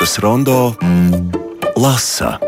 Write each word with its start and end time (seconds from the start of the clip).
literatūras 0.00 0.18
rondo 0.18 0.74
lasa. 1.76 2.38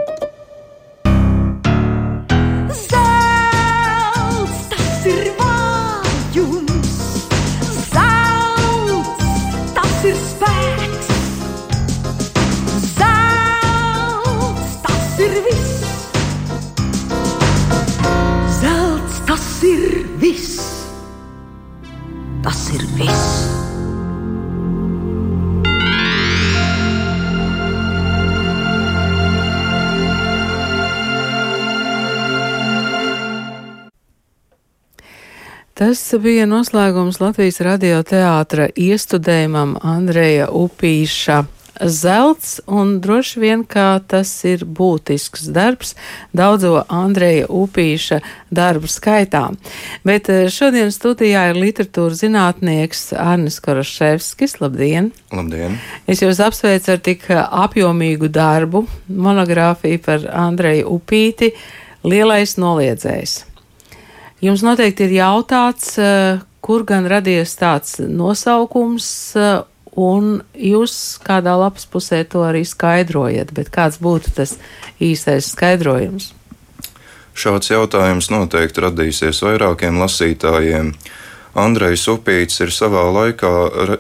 Ir 19.63 20.03
viss. 20.19 20.59
Tas 22.43 22.65
ir 22.75 22.83
viss. 22.99 23.32
Bija 36.21 36.45
noslēgums 36.51 37.21
Latvijas 37.23 37.61
radioteātra 37.65 38.67
iestudējumam 38.77 39.77
Andreja 39.81 40.49
Upīša 40.53 41.43
zelts, 41.81 42.61
un 42.67 42.99
droši 43.03 43.41
vien, 43.41 43.63
kā 43.65 44.01
tas 44.09 44.31
ir 44.49 44.65
būtisks 44.67 45.47
darbs 45.55 45.95
daudzo 46.37 46.83
Andreja 46.93 47.47
Upīša 47.49 48.21
darbu 48.53 48.91
skaitā. 48.91 49.45
Bet 50.07 50.29
eh, 50.33 50.49
šodien 50.53 50.93
studijā 50.95 51.49
ir 51.51 51.61
literatūra 51.61 52.19
zinātnieks 52.19 53.13
Arnis 53.19 53.61
Koroševskis. 53.65 54.59
Labdien! 54.63 55.13
Labdien! 55.33 55.79
Es 56.07 56.25
jūs 56.25 56.43
apsveicu 56.45 56.97
ar 56.97 57.01
tik 57.05 57.29
apjomīgu 57.33 58.29
darbu, 58.33 58.85
monogrāfiju 59.09 60.03
par 60.05 60.29
Andreju 60.49 60.99
Upīti, 60.99 61.55
Lielais 62.03 62.57
noliedzējs. 62.59 63.52
Jums 64.43 64.65
noteikti 64.67 65.07
ir 65.07 65.13
jautāts, 65.21 65.95
eh, 66.03 66.41
kur 66.61 66.83
gan 66.83 67.07
radies 67.07 67.55
tāds 67.55 68.01
nosaukums, 68.03 69.07
eh, 69.39 69.63
un 69.95 70.43
jūs 70.59 71.21
kādā 71.23 71.55
lapas 71.55 71.87
pusē 71.87 72.25
to 72.29 72.43
arī 72.43 72.65
skaidrojat, 72.67 73.53
bet 73.55 73.71
kāds 73.71 73.99
būtu 74.03 74.35
tas 74.35 74.57
īstais 75.01 75.47
skaidrojums? 75.55 76.33
Šāds 77.35 77.71
jautājums 77.71 78.29
noteikti 78.35 78.83
radīsies 78.83 79.41
vairākiem 79.47 80.03
lasītājiem. 80.03 80.95
Andrejs 81.53 82.07
Upīts 82.09 82.63
ir 82.65 82.71
savā 82.73 83.03
laikā 83.13 83.51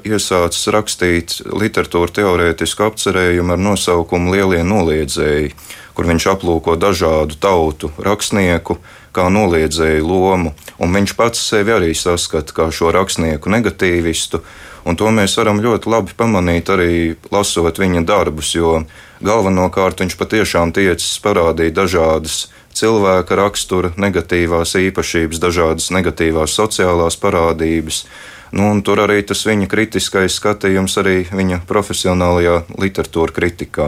iesācis 0.08 0.70
rakstīt 0.72 1.34
literatūra 1.44 2.14
teorētisku 2.16 2.86
apcerējumu 2.86 3.52
ar 3.52 3.60
nosaukumu 3.60 4.32
Lielie 4.32 4.62
noliedzēji, 4.64 5.52
kur 5.92 6.08
viņš 6.08 6.28
aplūko 6.32 6.78
dažādu 6.80 7.36
tautu 7.36 7.92
rakstnieku, 8.00 8.78
kā 9.12 9.28
noliedzēju 9.28 10.08
lomu, 10.08 10.54
un 10.80 10.96
viņš 10.96 11.12
pats 11.18 11.44
sevi 11.50 11.76
arī 11.76 11.92
saskata 11.92 12.56
kā 12.56 12.70
šo 12.72 12.88
rakstnieku 12.96 13.52
negatīvistu, 13.52 14.40
un 14.88 14.96
to 14.96 15.12
mēs 15.12 15.36
varam 15.36 15.60
ļoti 15.60 15.92
labi 15.92 16.16
pamanīt 16.16 16.72
arī 16.72 16.92
lasot 17.34 17.76
viņa 17.84 18.06
darbus, 18.08 18.54
jo 18.56 18.78
galvenokārt 19.20 20.00
viņš 20.00 20.16
patiešām 20.16 20.72
tiecis 20.72 21.20
parādīt 21.20 21.76
dažādas 21.76 22.46
cilvēka 22.76 23.38
rakstura 23.38 23.92
negatīvās 24.00 24.76
īpašības, 24.80 25.40
dažādas 25.42 25.90
negatīvās 25.94 26.54
sociālās 26.58 27.18
parādības. 27.20 28.04
Nu, 28.52 28.68
tur 28.84 29.00
arī 29.00 29.22
tas 29.24 29.46
viņa 29.48 29.64
kritiskais 29.64 30.34
skatījums, 30.36 30.98
arī 31.00 31.22
viņa 31.32 31.62
profesionālajā 31.68 32.58
literatūra 32.82 33.32
kritikā. 33.32 33.86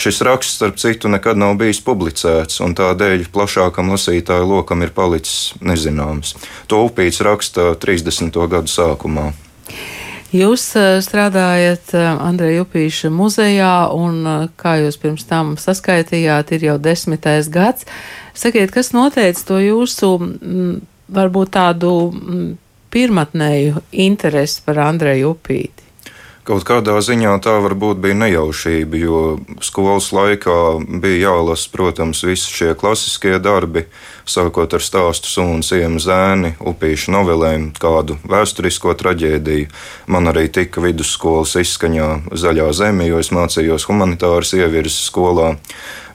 Šis 0.00 0.22
raksts, 0.24 0.56
starp 0.56 0.80
citu, 0.80 1.10
nekad 1.12 1.36
nav 1.36 1.58
bijis 1.60 1.82
publicēts, 1.84 2.62
un 2.64 2.72
tādēļ 2.78 3.28
plašākam 3.34 3.92
lasītāju 3.92 4.48
lokam 4.48 4.86
ir 4.86 4.94
palicis 4.96 5.52
nezināms. 5.60 6.32
To 6.72 6.86
upīts 6.88 7.20
raksta 7.20 7.74
30. 7.76 8.40
gadu 8.48 8.72
sākumā. 8.72 9.32
Jūs 10.30 10.62
strādājat 11.02 11.90
Andreja 11.98 12.62
Upīša 12.62 13.10
muzejā, 13.10 13.74
un, 13.90 14.22
kā 14.60 14.76
jūs 14.78 15.00
pirms 15.02 15.26
tam 15.26 15.56
saskaitījāt, 15.58 16.52
ir 16.54 16.66
jau 16.68 16.76
desmitais 16.78 17.50
gads. 17.50 17.88
Sakiet, 18.38 18.70
kas 18.70 18.92
noteica 18.94 19.42
to 19.48 19.58
jūsu, 19.58 20.12
varbūt 21.10 21.54
tādu 21.58 21.92
pirmatnēju 22.94 23.82
interesi 24.06 24.62
par 24.66 24.84
Andreju 24.86 25.34
Upīti? 25.34 25.89
Kaut 26.40 26.64
kādā 26.64 26.94
ziņā 27.04 27.34
tā 27.44 27.52
varbūt 27.60 27.98
bija 28.00 28.16
nejaušība, 28.16 28.96
jo 28.96 29.18
skolas 29.60 30.06
laikā 30.16 30.54
bija 31.02 31.28
jālasa, 31.28 31.68
protams, 31.68 32.22
visi 32.24 32.48
šie 32.48 32.70
klasiskie 32.80 33.34
darbi, 33.44 33.82
sākot 34.24 34.72
ar 34.72 34.80
stāstu 34.80 35.28
sunu, 35.28 35.60
sienu 35.66 36.00
zēni, 36.00 36.54
upīšu 36.64 37.12
novelēm, 37.12 37.66
kādu 37.76 38.16
vēsturisko 38.24 38.96
traģēdiju. 39.02 39.68
Man 40.08 40.32
arī 40.32 40.46
tika 40.48 40.80
vidusskolas 40.80 41.58
izskaņā 41.60 42.08
zaļā 42.32 42.70
zeme, 42.72 43.10
jo 43.10 43.20
es 43.20 43.28
mācījos 43.36 43.84
humanitāras 43.90 44.54
ievirzes 44.56 45.10
skolā. 45.10 45.58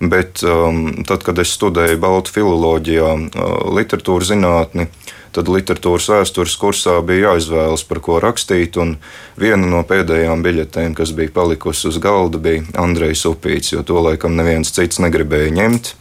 Bet 0.02 0.42
um, 0.42 1.06
tad, 1.06 1.22
kad 1.24 1.38
es 1.40 1.53
studēju 1.53 2.02
Baltu 2.02 2.34
filoloģijā, 2.34 3.13
uh, 3.13 3.53
literatūras 3.78 4.34
zinātni, 4.34 4.90
tad 5.35 5.50
literatūras 5.51 6.07
vēstures 6.13 6.56
kursā 6.59 7.00
bija 7.06 7.31
jāizvēlas, 7.31 7.84
par 7.88 8.01
ko 8.03 8.19
rakstīt. 8.23 8.79
Viena 9.40 9.68
no 9.68 9.81
pēdējām 9.88 10.44
biļetēm, 10.46 10.96
kas 10.97 11.12
bija 11.16 11.34
palikusi 11.35 11.90
uz 11.91 12.00
galda, 12.03 12.40
bija 12.41 12.63
Andrejs 12.79 13.25
Upīts, 13.29 13.74
jo 13.75 13.84
to 13.84 14.00
laikam 14.06 14.38
neviens 14.40 14.72
cits 14.75 15.01
negribēja 15.03 15.51
ņemt. 15.56 15.94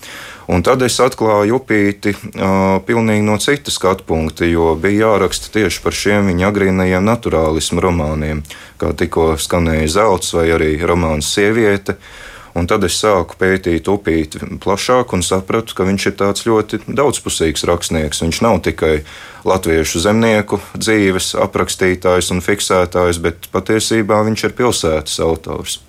Un 0.45 0.61
tad 0.61 0.83
es 0.85 0.99
atklāju 1.01 1.57
upīti 1.57 2.13
uh, 2.13 2.77
pilnīgi 2.85 3.25
no 3.25 3.39
citas 3.41 3.79
skatu 3.79 4.05
punkta, 4.05 4.45
jo 4.45 4.75
bija 4.77 5.07
jāraksta 5.07 5.49
tieši 5.55 5.81
par 5.81 5.97
šiem 5.97 6.29
viņa 6.29 6.51
agrīnajiem 6.51 7.07
naturālismu 7.09 7.81
romāniem, 7.81 8.43
kā 8.81 8.93
tikko 8.93 9.39
skanēja 9.41 9.89
Zelts 9.97 10.35
vai 10.37 10.51
arī 10.53 10.77
romāns 10.85 11.33
Sieviete. 11.33 11.97
Un 12.55 12.69
tad 12.71 12.85
es 12.87 12.95
sāku 13.03 13.35
pētīt 13.39 13.89
upīti 13.91 14.39
plašāk 14.63 15.17
un 15.17 15.25
sapratu, 15.27 15.75
ka 15.75 15.87
viņš 15.89 16.07
ir 16.07 16.15
tāds 16.21 16.45
ļoti 16.47 16.85
daudzpusīgs 16.87 17.67
rakstnieks. 17.67 18.23
Viņš 18.23 18.39
nav 18.47 18.61
tikai 18.69 19.01
latviešu 19.43 20.05
zemnieku 20.05 20.61
dzīves 20.79 21.33
aprakstītājs 21.43 22.31
un 22.31 22.45
fiksētājs, 22.45 23.19
bet 23.25 23.51
patiesībā 23.55 24.23
viņš 24.29 24.47
ir 24.47 24.57
pilsētas 24.61 25.19
autors. 25.27 25.81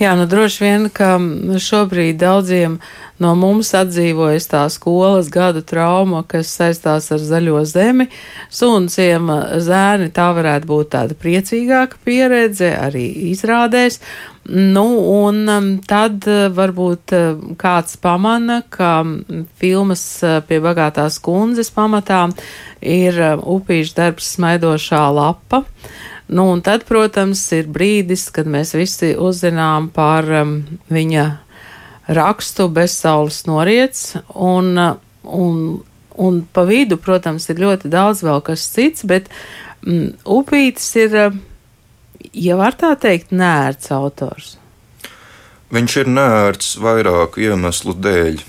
Jā, 0.00 0.14
nu 0.16 0.24
droši 0.26 0.64
vien, 0.64 0.88
ka 0.88 1.14
šobrīd 1.60 2.16
daudziem 2.18 2.78
no 3.22 3.32
mums 3.38 3.70
atdzīvojas 3.78 4.48
tā 4.50 4.62
skolas 4.72 5.30
gadu 5.32 5.62
trauma, 5.66 6.24
kas 6.28 6.50
saistās 6.58 7.10
ar 7.14 7.22
zaļo 7.22 7.62
zemi. 7.68 8.08
Sunciem 8.50 9.30
zēni 9.62 10.10
tā 10.14 10.28
varētu 10.36 10.68
būt 10.68 10.92
tāda 10.96 11.16
priecīgāka 11.18 12.00
pieredze 12.04 12.72
arī 12.76 13.06
izrādēs. 13.30 14.00
Nu, 14.44 14.86
un 15.22 15.44
um, 15.46 15.66
tad 15.86 16.24
uh, 16.26 16.48
varbūt 16.50 17.12
uh, 17.14 17.42
kāds 17.60 17.94
pamana, 18.02 18.64
ka 18.74 19.04
filmas 19.62 20.02
uh, 20.26 20.40
pie 20.42 20.58
bagātās 20.64 21.20
kundzes 21.22 21.70
pamatā 21.70 22.24
ir 22.82 23.20
upīšu 23.38 23.94
darbs 24.00 24.32
smaidošā 24.34 25.04
lapa. 25.14 25.62
Nu, 26.32 26.48
un 26.50 26.62
tad, 26.64 26.88
protams, 26.88 27.44
ir 27.54 27.70
brīdis, 27.70 28.26
kad 28.34 28.50
mēs 28.50 28.74
visi 28.74 29.12
uzzinām 29.14 29.92
par 29.94 30.26
um, 30.42 30.58
viņa 30.90 31.26
rakstu 32.08 32.68
bezsaules 32.72 33.44
noriets, 33.46 34.16
un, 34.34 34.74
un, 35.22 35.62
un 36.18 36.42
pa 36.52 36.66
vidu, 36.68 36.98
protams, 36.98 37.48
ir 37.52 37.62
ļoti 37.62 37.92
daudz 37.92 38.24
vēl 38.26 38.42
kas 38.46 38.66
cits, 38.74 39.06
bet 39.06 39.30
mm, 39.86 40.22
upītis 40.26 40.90
ir 40.98 41.18
ja 42.32 42.56
var 42.58 42.76
tā 42.78 42.94
teikt, 43.00 43.32
nērts 43.34 43.92
autors? 43.94 44.56
Viņš 45.72 45.98
ir 46.02 46.10
nērts 46.12 46.74
vairāku 46.82 47.46
iemeslu 47.46 47.94
dēļ. 47.96 48.42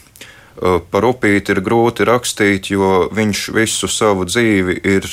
Par 0.91 1.05
upīti 1.07 1.51
ir 1.55 1.63
grūti 1.65 2.05
rakstīt, 2.07 2.69
jo 2.71 3.07
viņš 3.11 3.45
visu 3.55 3.87
savu 3.89 4.27
dzīvi 4.29 4.75
ir 4.85 5.07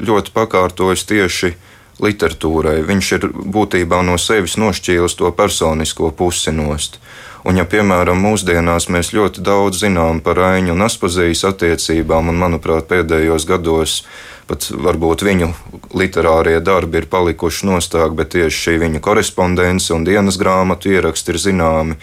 ļoti 0.00 0.34
pakārtojis 0.34 1.04
tieši 1.08 1.52
literatūrai. 2.02 2.80
Viņš 2.88 3.12
ir 3.16 3.26
būtībā 3.30 4.02
no 4.06 4.16
sevis 4.18 4.56
nošķīlis 4.60 5.18
to 5.20 5.30
personisko 5.36 6.10
pusi 6.16 6.54
nost. 6.54 7.00
Un, 7.44 7.56
ja, 7.56 7.64
piemēram, 7.64 8.20
mūsdienās 8.20 8.90
mēs 8.92 9.14
ļoti 9.16 9.40
daudz 9.44 9.80
zinām 9.80 10.20
par 10.20 10.42
Aņu 10.44 10.74
un 10.74 10.84
Aspazījas 10.84 11.46
attiecībām, 11.48 12.28
un, 12.28 12.36
manuprāt, 12.40 12.84
pēdējos 12.90 13.46
gados 13.48 14.02
pat 14.50 14.66
varbūt 14.74 15.22
viņu 15.24 15.48
literārie 15.96 16.58
darbi 16.60 17.00
ir 17.00 17.06
palikuši 17.10 17.68
nostāk, 17.68 18.16
bet 18.18 18.34
tieši 18.34 18.64
šī 18.64 18.74
viņa 18.82 19.02
korespondence 19.04 19.94
un 19.94 20.04
dienas 20.04 20.40
grāmatu 20.40 20.90
ieraksti 20.90 21.32
ir 21.32 21.40
zināmi. 21.40 21.96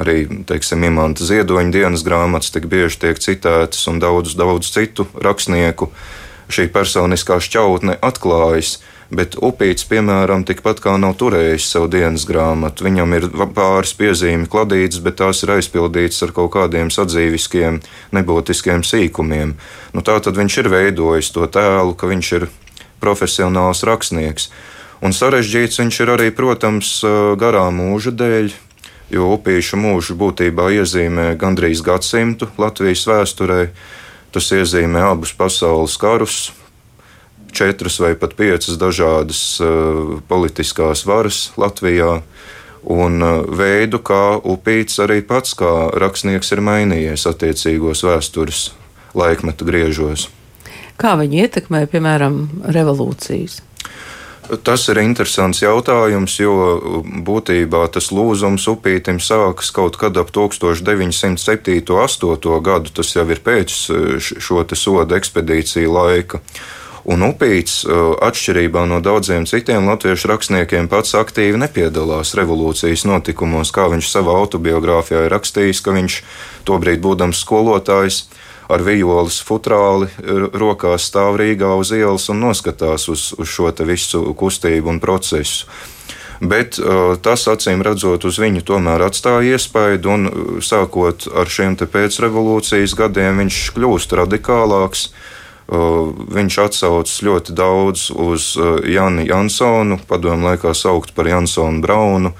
Arī, 0.00 0.24
teiksim, 0.46 0.82
Imants 0.86 1.22
Ziedoņa 1.22 1.74
dienas 1.74 2.02
grāmatas 2.06 2.50
tik 2.54 2.66
bieži 2.70 2.98
tiek 3.04 3.20
citētas, 3.22 3.84
un 3.90 4.00
daudz, 4.02 4.34
daudz 4.38 4.72
citu 4.74 5.06
rakstnieku 5.14 5.90
šī 6.50 6.66
personiskā 6.74 7.38
šķautne 7.42 8.00
atklājas. 8.02 8.80
Bet 9.12 9.36
upīts, 9.36 9.84
piemēram, 9.84 10.46
tikpat 10.48 10.80
kā 10.80 10.94
nav 10.96 11.18
turējis 11.20 11.66
savu 11.74 11.90
dienas 11.92 12.24
grāmatu. 12.24 12.86
Viņam 12.86 13.12
ir 13.18 13.26
pāris 13.52 13.92
piezīmi 13.98 14.48
kladītas, 14.50 15.02
bet 15.04 15.18
tās 15.20 15.42
ir 15.44 15.52
aizpildītas 15.58 16.22
ar 16.24 16.32
kaut 16.36 16.54
kādiem 16.56 16.88
sadzīviskiem, 16.94 17.82
nebūtiskiem 18.16 18.84
sīkumiem. 18.86 19.54
Nu, 19.92 20.04
tā 20.06 20.16
tad 20.24 20.40
viņš 20.40 20.58
ir 20.62 20.70
veidojis 20.72 21.30
to 21.36 21.44
tēlu, 21.44 21.92
ka 21.92 22.08
viņš 22.08 22.32
ir 22.40 22.48
profesionāls 23.04 23.84
rakstnieks. 23.84 24.48
Un 25.04 25.12
sarežģīts 25.12 25.82
viņš 25.82 26.00
ir 26.00 26.14
arī, 26.16 26.30
protams, 26.32 26.96
garā 27.36 27.66
mūža 27.74 28.14
dēļ, 28.16 28.52
jo 29.12 29.34
upīša 29.36 29.76
mūžu 29.76 30.16
būtībā 30.16 30.70
iezīmē 30.80 31.34
gandrīz 31.36 31.84
gadsimtu 31.84 32.48
Latvijas 32.56 33.04
vēsturē. 33.10 33.62
Tas 34.32 34.48
iezīmē 34.50 35.04
abus 35.12 35.34
pasaules 35.36 35.94
karus, 36.00 36.48
četras 37.54 37.98
vai 38.02 38.14
pat 38.18 38.36
piecas 38.38 38.78
dažādas 38.80 39.42
uh, 39.62 40.18
politiskās 40.28 41.04
varas 41.06 41.48
Latvijā. 41.60 42.20
Un 42.84 43.22
uh, 43.24 43.42
veidu, 43.48 44.02
kā 44.04 44.36
upīts 44.36 45.00
arī 45.00 45.22
pats 45.24 45.56
kā 45.56 45.72
rakstnieks 45.96 46.52
ir 46.52 46.64
mainījies 46.64 47.28
attiecīgos 47.30 48.04
vēstures 48.04 48.64
laikmetu 49.16 49.64
griežos. 49.64 50.28
Kā 51.00 51.14
viņi 51.18 51.46
ietekmē, 51.46 51.86
piemēram, 51.90 52.42
revolūcijas? 52.74 53.62
Tas 54.44 54.82
ir 54.92 54.98
interesants 55.00 55.62
jautājums, 55.62 56.34
jo 56.36 56.52
būtībā 57.24 57.86
tas 57.94 58.10
lūzums 58.12 58.66
upītim 58.68 59.16
sākas 59.16 59.70
kaut 59.72 59.96
kad 59.96 60.18
ap 60.20 60.34
1907. 60.36 61.80
un 61.80 62.02
8. 62.04 62.60
gadu. 62.60 62.92
Tas 62.92 63.14
jau 63.16 63.24
ir 63.32 63.40
pēc 63.40 63.72
šo 64.20 64.66
soda 64.76 65.16
ekspedīciju 65.16 65.94
laika. 65.96 66.42
Un 67.04 67.20
Upīts, 67.26 67.82
uh, 67.84 68.14
atšķirībā 68.24 68.86
no 68.88 69.02
daudziem 69.04 69.44
citiem 69.48 69.90
latviešu 69.90 70.30
rakstniekiem, 70.30 70.88
pats 70.88 71.12
aktīvi 71.18 71.60
nepiedalās 71.60 72.32
revolūcijas 72.38 73.04
notikumos, 73.08 73.74
kā 73.76 73.90
viņš 73.92 74.08
savā 74.08 74.38
autobiogrāfijā 74.40 75.26
ir 75.26 75.34
rakstījis, 75.34 75.82
ka 75.84 75.92
viņš 75.96 76.18
tobrīd 76.64 77.04
būdams 77.04 77.44
skolotājs 77.44 78.24
ar 78.72 78.80
vijoles 78.80 79.42
futrāli 79.44 80.08
rokās 80.56 81.10
stāv 81.10 81.36
Rīgā 81.40 81.74
uz 81.76 81.92
ielas 81.92 82.30
un 82.32 82.40
noskatās 82.46 83.08
uz, 83.12 83.32
uz 83.36 83.50
šo 83.50 83.68
visu 83.84 84.32
kustību 84.32 84.94
un 84.94 85.00
procesu. 85.02 85.68
Bet 86.40 86.80
uh, 86.80 87.14
tas, 87.22 87.46
acīm 87.48 87.84
redzot, 87.84 88.24
uz 88.26 88.40
viņu 88.42 88.64
tomēr 88.66 89.04
atstāja 89.06 89.54
iespaidu, 89.54 90.10
un 90.10 90.26
uh, 90.28 90.58
sākot 90.64 91.28
ar 91.30 91.48
šiem 91.48 91.76
pēcrevolūcijas 91.78 92.96
gadiem, 92.98 93.44
viņš 93.44 93.60
kļūst 93.76 94.16
radikālāks. 94.18 95.08
Uh, 95.64 96.12
Viņš 96.34 96.58
atsaucas 96.60 97.22
ļoti 97.24 97.54
daudz 97.56 98.10
uz 98.10 98.52
Jani 98.88 99.24
Jansonu, 99.28 99.98
padomu 100.08 100.50
laikā 100.50 100.74
saukt 100.76 101.14
par 101.16 101.28
Jansonu 101.30 101.80
Braunu, 101.80 102.34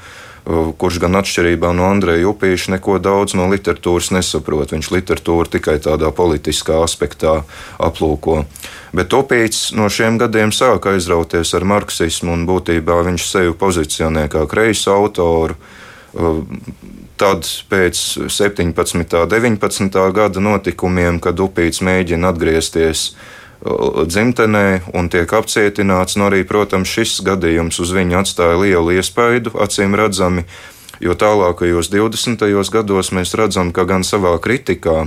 kurš 0.44 0.98
gan 1.00 1.16
atšķirībā 1.16 1.70
no 1.72 1.86
Andreja 1.88 2.28
Upīša 2.28 2.74
neko 2.74 2.98
daudz 3.00 3.32
no 3.38 3.46
literatūras 3.48 4.10
nesaprot. 4.12 4.74
Viņš 4.74 4.90
literatūru 4.92 5.48
tikai 5.56 5.78
tādā 5.80 6.10
politiskā 6.12 6.82
aspektā 6.84 7.38
aplūko. 7.80 8.42
Bet 8.92 9.16
Upīts 9.16 9.70
no 9.72 9.88
šiem 9.88 10.18
gadiem 10.20 10.52
sāka 10.52 10.92
aizrauties 10.92 11.54
ar 11.56 11.64
marksismu 11.64 12.34
un 12.36 12.44
būtībā 12.50 13.00
viņš 13.08 13.30
sevi 13.30 13.56
pozicionē 13.56 14.28
kā 14.28 14.44
kreisu 14.50 14.92
autoru 14.92 15.56
Tad 17.16 17.46
pēc 17.70 18.00
17. 18.26 18.74
un 18.90 19.06
19. 19.30 19.98
gada 20.14 20.42
notikumiem, 20.42 21.20
kad 21.22 21.38
upīts 21.38 21.78
mēģina 21.86 22.32
atgriezties 22.34 23.04
uh, 23.12 24.02
dzimtenē 24.02 24.90
un 24.98 25.08
tiek 25.08 25.30
apcietināts, 25.30 26.18
nu 26.18 26.26
arī, 26.26 26.42
protams, 26.42 26.90
šis 26.90 27.20
gadījums 27.24 27.78
uz 27.80 27.92
viņu 27.94 28.18
atstāja 28.18 28.58
lielu 28.58 28.96
iespaidu, 28.98 29.54
acīm 29.62 29.94
redzami, 29.94 30.44
jo 31.00 31.14
tālākajos 31.14 31.92
20. 31.92 32.42
gados 32.74 33.12
mēs 33.14 33.34
redzam, 33.38 33.70
ka 33.70 33.86
gan 33.86 34.02
savā 34.02 34.34
kritikā, 34.42 35.06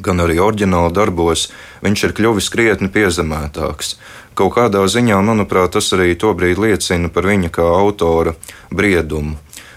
gan 0.00 0.20
arī 0.24 0.38
oriģināla 0.40 0.92
darbos 0.92 1.48
viņš 1.84 2.04
ir 2.04 2.14
kļuvis 2.16 2.50
krietni 2.52 2.88
piezemētāks. 2.92 3.96
Kaut 4.38 4.54
kādā 4.56 4.84
ziņā, 4.88 5.18
manuprāt, 5.24 5.74
tas 5.76 5.90
arī 5.92 6.14
tobrīd 6.16 6.60
liecina 6.60 7.08
par 7.12 7.28
viņa 7.28 7.50
kā 7.52 7.66
autora 7.66 8.36
briedumu. 8.72 9.36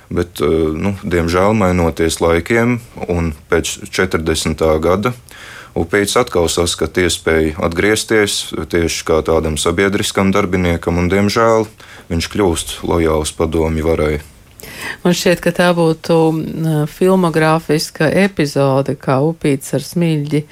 Bet, 0.09 0.41
eh, 0.41 0.47
nu, 0.75 0.95
diemžēl, 1.03 1.55
mainoties 1.57 2.21
laikiem, 2.21 2.79
un 3.09 3.33
pēc 3.49 3.89
40. 3.89 4.79
gada 4.79 5.13
Upīts 5.75 6.15
atkal 6.15 6.47
saskata 6.47 7.03
iespēju 7.03 7.57
atgriezties 7.67 8.37
tieši 8.71 9.01
kā 9.03 9.17
tādam 9.27 9.57
sabiedriskam 9.59 10.31
darbiniekam, 10.31 11.01
un, 11.01 11.09
diemžēl, 11.11 11.67
viņš 12.07 12.29
kļūst 12.31 12.71
lojāls 12.87 13.33
padomju 13.35 13.83
varai. 13.83 14.13
Man 15.03 15.17
šķiet, 15.17 15.43
ka 15.43 15.51
tā 15.51 15.67
būtu 15.75 16.15
filmogrāfiska 16.95 18.07
epizode, 18.23 18.95
kā 18.95 19.19
upīts 19.27 19.75
ar 19.75 19.83
smilģi 19.83 20.45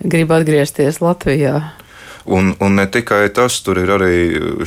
grib 0.00 0.32
atgriezties 0.32 1.02
Latvijā. 1.04 1.58
Un, 2.24 2.54
un 2.60 2.74
ne 2.78 2.84
tikai 2.86 3.26
tas, 3.34 3.56
tur 3.66 3.80
ir 3.82 3.90
arī 3.90 4.16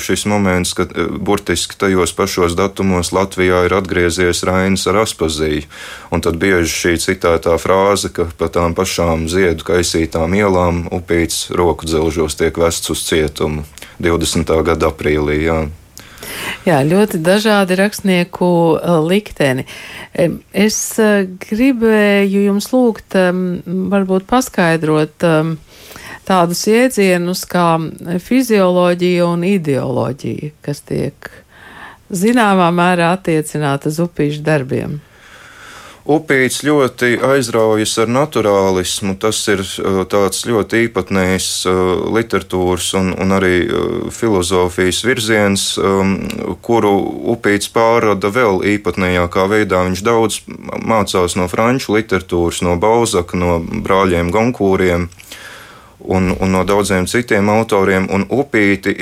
šis 0.01 0.25
moments, 0.27 0.73
ka 0.75 0.83
e, 0.89 1.05
burtiski 1.07 1.77
tajos 1.79 2.11
pašos 2.15 2.55
datumos 2.59 3.13
Latvijā 3.15 3.63
ir 3.67 3.75
atgriezies 3.77 4.43
Rainis 4.47 4.83
ar 4.91 4.99
Aspaziju. 5.05 5.63
Un 6.11 6.23
tad 6.25 6.35
bieži 6.41 6.73
šī 6.73 6.93
citētā 7.05 7.55
frāze, 7.61 8.11
ka 8.11 8.27
pa 8.37 8.51
tām 8.51 8.75
pašām 8.75 9.29
ziedu 9.31 9.67
kaisītām 9.71 10.35
ielām 10.35 10.85
upīts 10.91 11.47
roku 11.55 11.87
dzelžos 11.87 12.35
tiek 12.35 12.59
vests 12.59 12.91
uz 12.91 13.05
cietumu 13.07 13.63
20. 14.03 14.51
gada 14.67 14.91
aprīlī. 14.91 15.39
Jā. 15.47 15.63
Jā, 16.65 16.81
ļoti 16.83 17.21
dažādi 17.23 17.77
rakstnieku 17.79 18.49
e, 18.75 18.97
likteni. 19.05 19.67
Es 20.55 20.79
gribēju 21.43 22.45
jums 22.47 22.69
lūgt, 22.71 23.15
varbūt 23.95 24.27
paskaidrot, 24.29 25.27
tādus 26.27 26.65
jēdzienus 26.69 27.45
kā 27.49 27.77
fizioloģija 28.25 29.25
un 29.29 29.47
ideoloģija, 29.47 30.53
kas 30.65 30.83
tiek 30.85 31.31
zināmā 32.09 32.69
mērā 32.75 33.15
attiecināta 33.15 33.91
uz 33.93 34.01
upīšu 34.03 34.45
darbiem. 34.45 34.99
Upīts 36.05 36.59
ļoti 36.61 37.15
aizraujas 37.25 37.95
ar 38.03 38.11
naturālismu. 38.13 39.15
Tas 39.17 39.39
ir 39.49 39.63
uh, 39.63 40.03
tāds 40.05 40.43
ļoti 40.45 40.83
īpatnējs 40.85 41.47
uh, 41.65 41.79
literatūras 42.13 42.91
un, 42.99 43.09
un 43.17 43.33
arī 43.33 43.55
uh, 43.65 43.87
filozofijas 44.13 44.99
virziens, 45.01 45.63
um, 45.81 46.13
kuru 46.61 46.93
upīts 47.33 47.71
pārrada 47.73 48.29
vēl 48.29 48.61
īpatnējākā 48.75 49.47
veidā. 49.49 49.81
Viņš 49.89 50.05
daudz 50.05 50.37
mācās 50.85 51.39
no 51.41 51.49
franču 51.49 51.97
literatūras, 51.97 52.61
no 52.61 52.77
Balzaka, 52.77 53.41
no 53.41 53.57
brāļiem 53.65 54.29
Gonkūriem 54.35 55.09
un, 56.07 56.31
un 56.39 56.51
no 56.51 56.63
daudziem 56.67 57.07
citiem 57.09 57.49
autoriem. 57.49 58.07
Un 58.13 58.27
upīti, 58.29 58.93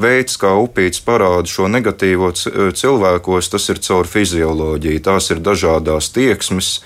veids, 0.00 0.38
kā 0.40 0.54
upīts 0.60 1.02
parāda 1.04 1.48
šo 1.50 1.70
negatīvo 1.72 2.32
cilvēkos, 2.36 3.50
tas 3.52 3.68
ir 3.72 3.82
caur 3.84 4.08
fizioloģiju. 4.10 5.02
Tās 5.06 5.30
ir 5.34 5.42
dažādas 5.44 6.12
tieksmes. 6.14 6.78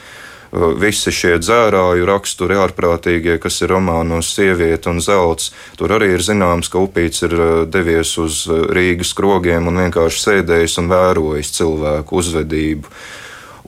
Visi 0.51 1.13
šie 1.15 1.37
dzērāju 1.39 2.09
raksturi, 2.09 2.57
ārprātīgie, 2.59 3.37
kas 3.39 3.61
ir 3.63 3.71
romānos, 3.71 4.33
sieviete 4.35 4.91
un 4.91 4.99
zelts. 4.99 5.53
Tur 5.79 5.95
arī 5.95 6.17
ir 6.17 6.25
zināms, 6.27 6.67
ka 6.73 6.83
upīts 6.83 7.23
ir 7.29 7.37
devies 7.71 8.17
uz 8.19 8.43
Rīgas 8.51 9.15
krogiem 9.15 9.71
un 9.71 9.79
vienkārši 9.85 10.25
sēdējis 10.25 10.79
un 10.83 10.91
vērojis 10.91 11.55
cilvēku 11.61 12.19
uzvedību. 12.19 12.91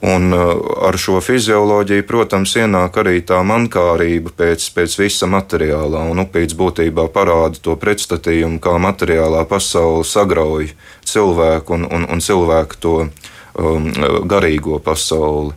Un 0.02 0.32
uh, 0.32 0.56
ar 0.82 0.96
šo 0.98 1.20
fizioloģiju, 1.22 2.02
protams, 2.08 2.56
ienāk 2.58 2.96
arī 2.98 3.20
tā 3.22 3.38
mankārība 3.46 4.32
pēc, 4.34 4.64
pēc 4.74 4.96
visa 4.98 5.28
materiālā. 5.30 6.00
Un 6.10 6.18
upīts 6.24 6.56
būtībā 6.58 7.04
parāda 7.14 7.60
to 7.62 7.76
pretstatījumu, 7.78 8.58
kā 8.62 8.74
materiālā 8.82 9.44
pasaule 9.46 10.02
sagrauj 10.02 10.72
cilvēku 11.06 11.76
un, 11.78 11.86
un, 11.86 12.08
un 12.10 12.24
cilvēku 12.24 12.80
to 12.82 12.96
um, 13.04 13.86
garīgo 14.26 14.80
pasauli. 14.82 15.54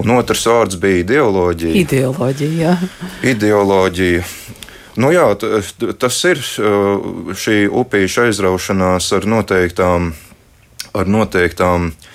Un 0.00 0.16
otrs 0.16 0.48
vārds 0.48 0.80
bija 0.80 1.04
ideoloģija. 1.04 1.76
Ideoloģija. 1.84 2.74
ideoloģija. 3.28 4.24
Nu 4.96 5.12
jā, 5.12 5.28
tas 5.36 6.24
ir 6.32 6.40
uh, 6.40 7.30
šī 7.36 7.62
upīša 7.68 8.30
aizraušanās 8.30 9.12
ar 9.20 9.28
noteiktām, 9.36 10.14
ar 10.96 11.16
noteiktām 11.20 11.90
uh, 11.92 12.12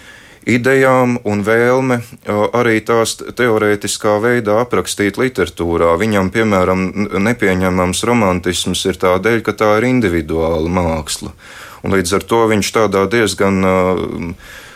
idejām 0.49 1.17
un 1.27 1.43
vēlme 1.45 1.99
arī 2.27 2.79
tās 2.85 3.17
teorētiskā 3.19 4.17
veidā 4.23 4.61
aprakstīt 4.63 5.19
literatūrā. 5.21 5.93
Viņam, 6.01 6.31
piemēram, 6.33 6.87
nepieņemams 7.29 8.03
romantisms 8.07 8.85
ir 8.89 8.99
tādēļ, 9.01 9.43
ka 9.45 9.55
tā 9.57 9.75
ir 9.79 9.89
individuāla 9.91 10.71
māksla. 10.71 11.35
Un 11.81 11.95
līdz 11.95 12.17
ar 12.17 12.27
to 12.29 12.43
viņš 12.51 12.73
tādā 12.77 13.05
diezgan 13.09 13.63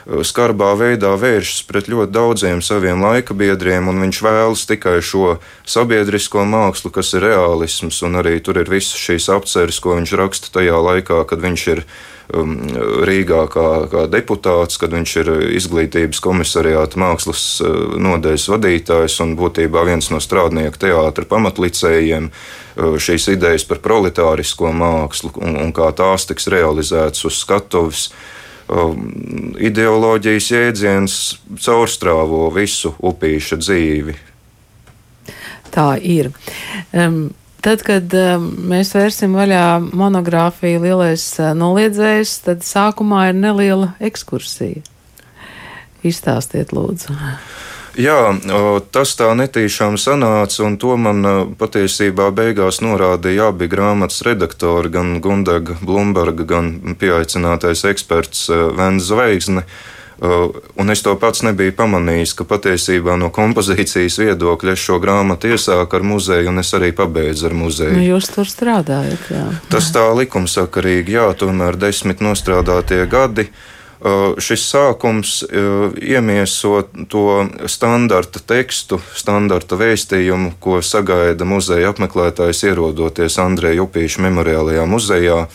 skarbā 0.05 0.71
veidā 0.77 1.15
vēršas 1.17 1.63
pret 1.65 1.87
ļoti 1.89 2.13
daudziem 2.13 2.61
saviem 2.61 3.01
laika 3.01 3.33
biedriem, 3.33 3.87
un 3.89 4.03
viņš 4.05 4.19
vēlas 4.21 4.65
tikai 4.69 4.99
šo 5.01 5.39
sabiedrisko 5.65 6.45
mākslu, 6.45 6.91
kas 6.93 7.15
ir 7.17 7.25
realisms, 7.25 8.03
un 8.05 8.21
arī 8.21 8.37
tur 8.45 8.61
ir 8.61 8.69
visas 8.69 9.01
šīs 9.01 9.31
apceres, 9.33 9.81
ko 9.81 9.97
viņš 9.97 10.13
raksta 10.21 10.53
tajā 10.59 10.77
laikā, 10.77 11.23
kad 11.29 11.41
viņš 11.41 11.65
ir 11.73 11.81
um, 11.81 12.14
Rīgā 12.25 13.43
kā, 13.53 13.67
kā 13.91 14.05
deputāts, 14.09 14.79
kad 14.81 14.93
viņš 14.95 15.11
ir 15.21 15.29
izglītības 15.59 16.21
komisariāta 16.25 16.97
mākslas 16.97 17.43
uh, 17.61 17.93
nodeļas 18.01 18.47
vadītājs 18.49 19.19
un 19.21 19.35
būtībā 19.37 19.83
viens 19.85 20.09
no 20.09 20.17
strādnieku 20.23 20.81
teātra 20.87 21.27
pamatlicējiem. 21.29 22.31
Uh, 22.75 22.97
šīs 22.97 23.29
idejas 23.35 23.67
par 23.69 23.83
proletārisko 23.85 24.73
mākslu 24.73 25.35
un, 25.37 25.59
un 25.67 25.75
kā 25.75 25.91
tās 25.93 26.25
tiks 26.25 26.49
realizētas 26.49 27.27
uz 27.29 27.37
skatuves. 27.45 28.09
Um, 28.65 29.53
ideoloģijas 29.61 30.49
jēdziens 30.49 31.15
caurstrāvo 31.61 32.47
visu 32.55 32.95
upīša 33.05 33.61
dzīvi. 33.61 34.17
Tā 35.75 35.91
ir. 36.01 36.33
Um, 36.89 37.27
Tad, 37.65 37.81
kad 37.81 38.11
um, 38.13 38.43
mēs 38.69 38.91
vērsim 38.93 39.33
vaļā 39.33 39.65
monogrāfiju 39.97 40.83
Lielais 40.83 41.23
uh, 41.41 41.55
noliedzējs, 41.57 42.37
tad 42.45 42.61
sākumā 42.61 43.31
ir 43.31 43.39
neliela 43.39 43.95
ekskursija. 44.05 44.83
Izstāstiet, 46.05 46.75
lūdzu. 46.77 47.15
Jā, 47.95 48.35
tas 48.91 49.13
tā 49.15 49.29
netīšām 49.39 49.95
sanāca, 49.97 50.59
un 50.67 50.75
to 50.77 50.97
man 50.99 51.25
patiesībā 51.55 52.27
beigās 52.35 52.81
norādīja 52.83 53.49
abi 53.53 53.69
grāmatas 53.71 54.19
redaktori, 54.27 54.91
gan 54.91 55.15
Gundaga 55.23 55.77
Blumberga, 55.79 56.43
gan 56.45 56.97
pieaicinātais 56.99 57.85
eksperts 57.87 58.49
Vens 58.75 59.07
Zvaigzne. 59.07 59.63
Un 60.21 60.93
es 60.93 61.01
to 61.03 61.11
pats 61.19 61.43
nebiju 61.43 61.73
pamanījis, 61.75 62.33
ka 62.39 62.45
patiesībā 62.47 63.17
no 63.19 63.27
kompozīcijas 63.35 64.15
viedokļa 64.21 64.75
es 64.77 64.83
šo 64.87 65.01
grāmatu 65.03 65.51
iesāku 65.51 65.99
ar 65.99 66.07
muzeju, 66.07 66.49
un 66.53 66.63
es 66.63 66.71
arī 66.77 66.93
pabeidzu 66.95 67.49
ar 67.49 67.57
muzeju. 67.57 67.97
Nu, 67.97 68.05
jūs 68.15 68.31
tur 68.31 68.47
strādājat, 68.47 69.29
jā. 69.35 69.45
Tas 69.71 69.91
tā 69.95 70.07
likumsakarīgi, 70.15 71.17
jā, 71.17 71.29
tomēr 71.35 71.75
desmit 71.79 72.23
nostrādātie 72.23 73.03
gadi. 73.11 73.49
Uh, 73.49 73.63
Uh, 73.65 73.74
šis 74.41 74.65
sākums 74.69 75.37
uh, 75.45 75.93
iemieso 76.01 76.83
to 77.09 77.45
standarta 77.71 78.41
tekstu, 78.43 78.99
standarta 79.15 79.77
vēstījumu, 79.79 80.57
ko 80.59 80.81
sagaida 80.83 81.47
muzeja 81.47 81.93
apmeklētājs 81.93 82.65
ierodoties 82.67 83.39
Andreja 83.39 83.85
Upīša 83.85 84.25
memoriālajā 84.27 84.85
muzejā. 84.89 85.45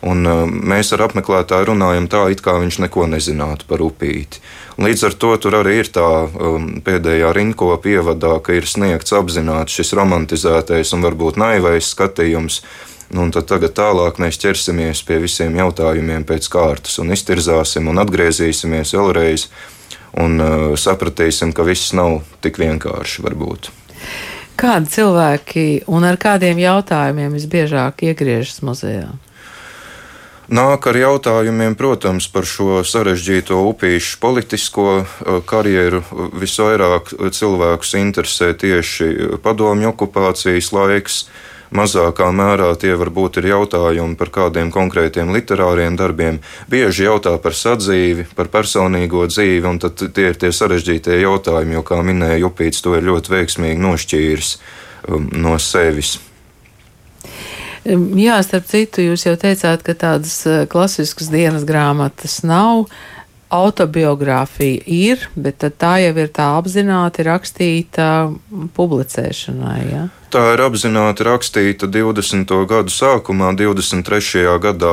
Un 0.00 0.24
uh, 0.24 0.46
mēs 0.48 0.94
ar 0.96 1.04
apmeklētāju 1.10 1.74
runājam 1.74 2.08
tā, 2.08 2.24
it 2.32 2.40
kā 2.40 2.56
viņš 2.62 2.80
neko 2.86 3.04
nezinātu 3.12 3.68
par 3.68 3.84
upīti. 3.84 4.40
Līdz 4.80 5.02
ar 5.10 5.16
to 5.20 5.34
tur 5.36 5.58
arī 5.58 5.82
ir 5.82 5.90
tā 5.92 6.06
um, 6.24 6.70
pēdējā 6.80 7.34
rinkopa 7.36 7.90
ievadā, 7.98 8.38
ka 8.40 8.56
ir 8.56 8.64
sniegts 8.64 9.12
apzināti 9.12 9.76
šis 9.76 9.92
romantizētais 9.98 10.94
un 10.96 11.04
varbūt 11.04 11.36
naivais 11.36 11.92
skatījums 11.92 12.62
Nu, 13.10 13.24
un 13.26 13.32
tad 13.34 13.48
tagad 13.50 13.74
tālāk 13.74 14.20
mēs 14.22 14.38
ķersimies 14.38 15.02
pie 15.02 15.16
visiem 15.18 15.56
jautājumiem 15.58 16.22
pēc 16.28 16.46
kārtas 16.52 17.00
un 17.02 17.10
iztirzāsim 17.10 17.88
un 17.90 17.98
atgriezīsimies 17.98 18.94
vēlreiz 18.94 19.48
un 20.22 20.38
uh, 20.38 20.52
sapratīsim, 20.78 21.50
ka 21.54 21.66
viss 21.66 21.90
nav 21.96 22.20
tik 22.44 22.60
vienkārši 22.62 23.24
varbūt. 23.26 23.72
Kādi 24.60 24.92
cilvēki 24.92 25.66
un 25.90 26.06
ar 26.06 26.20
kādiem 26.20 26.60
jautājumiem 26.62 27.34
visbiežāk 27.34 28.04
iegriežas 28.06 28.62
muzejā? 28.66 29.08
Nāk 30.50 30.86
ar 30.90 30.96
jautājumiem, 30.98 31.76
protams, 31.78 32.26
par 32.30 32.46
šo 32.46 32.80
sarežģīto 32.86 33.58
upīšu 33.72 34.18
politisko 34.22 34.88
uh, 35.02 35.36
karjeru. 35.50 36.04
Visvairāk 36.38 37.10
cilvēkus 37.34 37.94
interesē 37.98 38.54
tieši 38.54 39.38
padomju 39.42 39.96
okupācijas 39.96 40.70
laiks, 40.78 41.24
Mazākā 41.70 42.32
mērā 42.34 42.72
tie 42.82 42.96
varbūt 42.98 43.38
ir 43.38 43.52
jautājumi 43.52 44.16
par 44.18 44.32
kādiem 44.34 44.72
konkrētiem 44.74 45.30
literāriem 45.30 45.94
darbiem. 45.98 46.40
Bieži 46.70 47.06
jautā 47.06 47.36
par 47.38 47.54
sadzīvi, 47.54 48.26
par 48.34 48.50
personīgo 48.50 49.22
dzīvi, 49.30 49.62
un 49.70 49.78
tie 49.78 50.26
ir 50.32 50.40
tie 50.40 50.50
sarežģītie 50.50 51.20
jautājumi, 51.22 51.78
jo, 51.78 51.84
kā 51.86 52.00
minēja 52.02 52.40
Jupīts, 52.42 52.82
to 52.82 52.96
ir 52.98 53.06
ļoti 53.06 53.36
veiksmīgi 53.36 53.84
nošķīris 53.86 54.50
um, 55.06 55.30
no 55.38 55.54
sevis. 55.62 56.16
Um, 57.86 58.10
jā, 58.18 58.42
starp 58.42 58.66
citu, 58.66 59.06
jūs 59.06 59.28
jau 59.30 59.38
teicāt, 59.38 59.86
ka 59.86 59.94
tādas 59.94 60.40
uh, 60.50 60.64
klasiskas 60.70 61.30
dienas 61.30 61.62
grāmatas 61.68 62.40
nav. 62.42 62.88
Autobiogrāfija 63.50 64.82
ir, 64.86 65.22
bet 65.34 65.62
tā 65.78 65.96
jau 66.02 66.12
ir 66.18 66.28
tā 66.34 66.52
apzināti 66.58 67.24
rakstīta 67.26 68.06
publicēšanai. 68.74 69.82
Ja? 69.90 70.08
Tā 70.30 70.52
ir 70.54 70.60
apzināti 70.62 71.24
rakstīta 71.26 71.88
20. 71.90 72.52
gadu 72.70 72.92
sākumā, 72.94 73.48
23. 73.58 74.44
gadā 74.62 74.90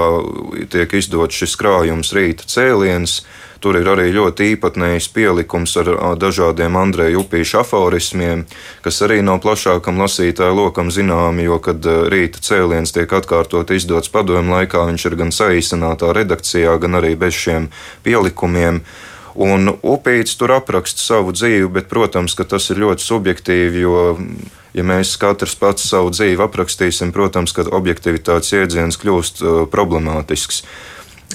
tiek 0.73 0.93
izdots 0.97 1.37
šis 1.37 1.51
krājums 1.61 2.09
rīta 2.17 2.47
cēliens. 2.49 3.19
Tur 3.61 3.77
ir 3.77 3.85
arī 3.91 4.07
ļoti 4.15 4.47
īpatnējs 4.55 5.07
pielikums 5.13 5.75
ar 5.77 5.91
dažādiem 6.17 6.73
Andreja 6.81 7.19
upīšu 7.21 7.59
aforismiem, 7.61 8.47
kas 8.81 8.97
arī 9.05 9.19
nav 9.25 9.43
plašākam 9.45 10.01
lasītāju 10.01 10.57
lokam 10.57 10.89
zināmi, 10.93 11.45
jo, 11.45 11.59
kad 11.61 11.85
rīta 11.85 12.41
cēliens 12.41 12.95
tiek 12.97 13.13
atkārtot 13.13 13.75
izdots 13.77 14.09
padomju 14.13 14.57
laikā, 14.57 14.87
viņš 14.89 15.05
ir 15.05 15.17
gan 15.21 15.33
saīsinātā 15.33 16.15
redakcijā, 16.17 16.73
gan 16.81 16.97
arī 16.97 17.13
bez 17.13 17.37
šiem 17.37 17.69
pielikumiem. 18.05 18.81
Un 19.37 19.69
upīts 19.69 20.33
tur 20.39 20.55
apraksta 20.55 21.03
savu 21.03 21.33
dzīvi, 21.35 21.67
bet, 21.69 21.85
protams, 21.91 22.33
ka 22.33 22.47
tas 22.49 22.71
ir 22.73 22.81
ļoti 22.81 23.05
subjektīvi, 23.05 23.83
jo 23.83 23.99
ja 24.73 24.85
mēs 24.85 25.15
katrs 25.21 25.53
pats 25.57 25.85
savu 25.91 26.09
dzīvi 26.13 26.41
aprakstīsim, 26.41 27.13
protams, 27.13 27.53
ka 27.53 27.67
objektivitātes 27.69 28.53
jēdziens 28.53 28.97
kļūst 29.01 29.43
uh, 29.43 29.59
problemātisks. 29.69 30.63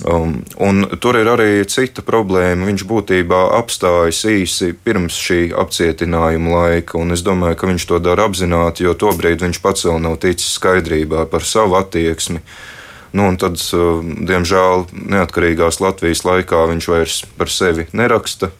Um, 0.08 0.38
un 0.56 0.86
tur 1.04 1.18
ir 1.20 1.28
arī 1.28 1.62
cita 1.68 2.02
problēma. 2.02 2.64
Viņš 2.70 2.84
būtībā 2.88 3.42
apstājas 3.58 4.22
īsi 4.30 4.72
pirms 4.72 5.18
šī 5.20 5.40
apcietinājuma 5.52 6.54
laika, 6.56 6.96
un 6.98 7.12
es 7.12 7.22
domāju, 7.22 7.58
ka 7.60 7.68
viņš 7.68 7.88
to 7.90 7.98
dara 8.02 8.24
apzināti, 8.26 8.86
jo 8.86 8.96
tobrīd 8.98 9.44
viņš 9.44 9.60
pats 9.62 9.84
vēl 9.86 10.00
nav 10.02 10.16
ticis 10.24 10.56
skaidrībā 10.56 11.26
par 11.30 11.44
savu 11.44 11.76
attieksmi. 11.78 12.40
Nu, 13.12 13.28
tad, 13.36 13.60
uh, 13.76 14.00
diemžēl, 14.00 14.86
neatkarīgās 15.12 15.82
Latvijas 15.84 16.24
laikā 16.24 16.64
viņš 16.70 16.88
vairs 16.88 17.22
par 17.36 17.52
sevi 17.52 17.88
neraksta 17.92 18.52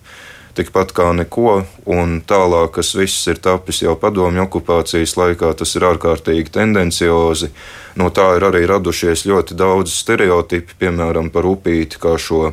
tikpat 0.56 0.92
kā 0.96 1.08
neko, 1.16 1.62
un 1.88 2.18
tālāk, 2.28 2.74
kas 2.76 2.92
viss 2.96 3.28
ir 3.30 3.40
tapis 3.42 3.82
jau 3.82 3.94
padomju 3.98 4.44
okupācijas 4.44 5.16
laikā, 5.16 5.52
tas 5.58 5.72
ir 5.78 5.86
ārkārtīgi 5.88 6.52
tendenciozi. 6.52 7.48
No 7.96 8.10
tā 8.14 8.28
ir 8.36 8.46
arī 8.48 8.64
radušies 8.68 9.24
ļoti 9.28 9.56
daudz 9.58 9.94
stereotipi, 10.02 10.76
piemēram, 10.84 11.32
par 11.32 11.48
upīti 11.48 12.00
kā 12.02 12.18
šo 12.20 12.52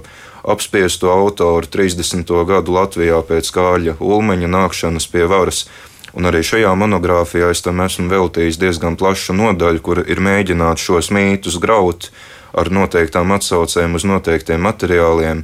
apspiestu 0.50 1.12
autoru 1.12 1.68
30. 1.68 2.32
gadu 2.48 2.75
Latvijā 2.75 3.20
pēc 3.27 3.51
Kāļa 3.56 3.98
Ulmeņa 4.00 4.51
nākšanas 4.56 5.10
pie 5.12 5.27
varas. 5.29 5.65
Un 6.18 6.25
arī 6.25 6.42
šajā 6.46 6.72
monogrāfijā 6.80 7.51
es 7.54 7.62
tam 7.66 7.84
esmu 7.86 8.10
veltījis 8.10 8.58
diezgan 8.62 8.98
plašu 8.98 9.36
nodaļu, 9.38 9.82
kur 9.86 10.01
ir 10.06 10.22
mēģināts 10.24 10.86
šos 10.88 11.12
mītus 11.13 11.60
graut 11.62 12.10
ar 12.58 12.72
noteiktām 12.74 13.30
atsaucēm 13.36 13.98
uz 14.00 14.08
noteiktiem 14.10 14.63
materiāliem. 14.66 15.44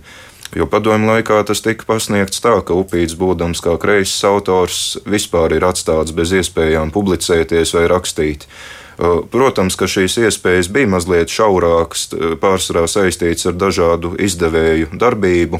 Jo 0.55 0.65
padomju 0.71 1.09
laikā 1.09 1.41
tas 1.45 1.61
tika 1.61 1.85
pasniegts 1.87 2.41
tā, 2.41 2.55
ka 2.65 2.77
upīts, 2.77 3.17
būdams 3.19 3.61
kā 3.61 3.75
kreises 3.81 4.23
autors, 4.25 4.95
vispār 5.05 5.57
ir 5.57 5.65
atstāts 5.67 6.15
bez 6.15 6.31
iespējām 6.37 6.93
publicēties 6.95 7.75
vai 7.75 7.85
rakstīt. 7.91 8.47
Protams, 9.31 9.75
ka 9.75 9.89
šīs 9.91 10.15
iespējas 10.23 10.69
bija 10.71 10.87
mazliet 10.93 11.33
šaurākas, 11.33 12.07
pārsvarā 12.39 12.85
saistītas 12.87 13.49
ar 13.51 13.57
dažādu 13.59 14.13
izdevēju 14.23 14.95
darbību 14.95 15.59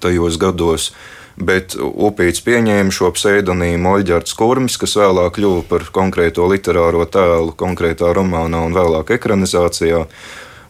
tajos 0.00 0.40
gados. 0.40 0.90
Bet 1.36 1.74
Upīts 1.76 2.40
pieņēma 2.46 2.94
šo 2.94 3.10
pseidonīmu 3.12 3.90
Oļģerts 3.98 4.32
Kurmis, 4.38 4.78
kas 4.80 4.96
vēlāk 4.96 5.36
kļuva 5.36 5.66
par 5.68 5.84
konkrēto 5.92 6.48
literāro 6.48 7.04
tēlu 7.04 7.52
konkrētā 7.60 8.14
romānā 8.16 8.62
un 8.64 8.76
vēlāk 8.76 9.12
ekranizācijā. 9.18 10.06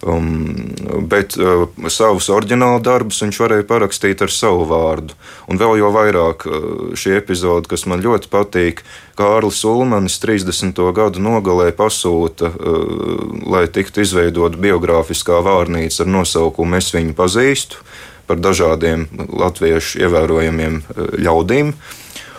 Um, 0.06 0.74
bet 1.08 1.38
uh, 1.40 1.64
savus 1.88 2.26
oriģinālu 2.28 2.82
darbus 2.84 3.22
viņš 3.22 3.38
varēja 3.40 3.64
parakstīt 3.66 4.20
ar 4.26 4.32
savu 4.34 4.66
vārdu. 4.68 5.16
Un 5.48 5.56
vēl 5.56 5.78
jau 5.80 5.88
vairāk 5.94 6.44
uh, 6.46 6.66
šī 6.98 7.14
epizode, 7.16 7.70
kas 7.70 7.86
man 7.88 8.04
ļoti 8.04 8.28
patīk, 8.30 8.82
Kārlis 9.16 9.62
Ulmanis 9.64 10.18
30. 10.20 10.82
gadu 10.98 11.22
nogalē 11.24 11.70
pasūta, 11.78 12.50
uh, 12.52 13.38
lai 13.48 13.64
tiktu 13.72 14.04
izveidota 14.04 14.60
biogrāfiskā 14.60 15.40
vārnīca 15.46 16.04
ar 16.04 16.12
nosaukumu 16.18 16.76
Es 16.76 16.92
viņu 16.92 17.16
pazīstu 17.16 17.80
par 18.26 18.40
dažādiem 18.42 19.06
latviešu 19.12 20.02
ievērojamiem 20.04 20.82
uh, 20.82 21.06
ļaudīm. 21.18 21.72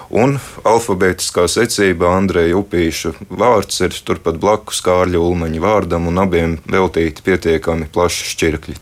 Un 0.08 0.38
alfabētiskā 0.64 1.50
secībā 1.52 2.14
Andreja 2.16 2.56
Upīša 2.62 3.12
vārds 3.28 3.82
ir 3.84 3.96
turpat 4.08 4.38
blakus 4.40 4.80
Kārļa 4.86 5.20
Ulmaņa 5.20 5.60
vārdam, 5.60 6.08
un 6.08 6.22
abiem 6.24 6.54
veltīti 6.64 7.26
pietiekami 7.26 7.90
plaši 7.92 8.30
šķirkļi. 8.32 8.78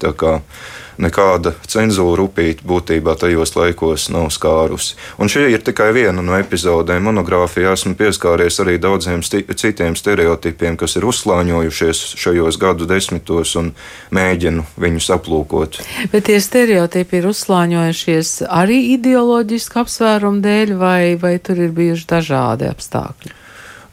Nekāda 1.01 1.53
cenzūra 1.67 2.25
upīte 2.25 2.65
būtībā 2.67 3.15
tajos 3.19 3.55
laikos 3.57 4.07
nav 4.13 4.29
skārusi. 4.33 4.95
Un 5.19 5.31
šī 5.31 5.47
ir 5.53 5.63
tikai 5.65 5.91
viena 5.95 6.23
no 6.23 6.37
epizodēm. 6.39 7.03
Monogrāfijā 7.09 7.75
esmu 7.75 7.95
pieskāries 7.99 8.59
arī 8.63 8.77
daudziem 8.81 9.23
sti 9.25 9.43
citiem 9.59 9.97
stereotipiem, 9.99 10.77
kas 10.79 10.95
ir 10.95 11.07
uzslāņojušies 11.09 12.03
šajos 12.21 12.59
gadu 12.61 12.87
desmitos 12.89 13.55
un 13.59 13.73
mēģinu 14.15 14.65
viņus 14.81 15.11
aplūkot. 15.17 15.81
Bet 16.11 16.29
tie 16.29 16.39
stereotipi 16.43 17.21
ir 17.21 17.31
uzslāņojušies 17.31 18.35
arī 18.49 18.81
ideoloģisku 18.95 19.83
apsvērumu 19.85 20.43
dēļ, 20.45 20.77
vai, 20.79 21.01
vai 21.21 21.37
tur 21.43 21.59
ir 21.67 21.75
bijuši 21.75 22.07
dažādi 22.15 22.71
apstākļi? 22.71 23.44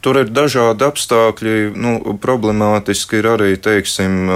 Tur 0.03 0.19
ir 0.19 0.31
dažādi 0.35 0.83
apstākļi. 0.83 1.53
Nu, 1.79 1.93
problemātiski 2.19 3.21
ir 3.21 3.29
arī 3.37 3.53
teiksim, 3.55 4.27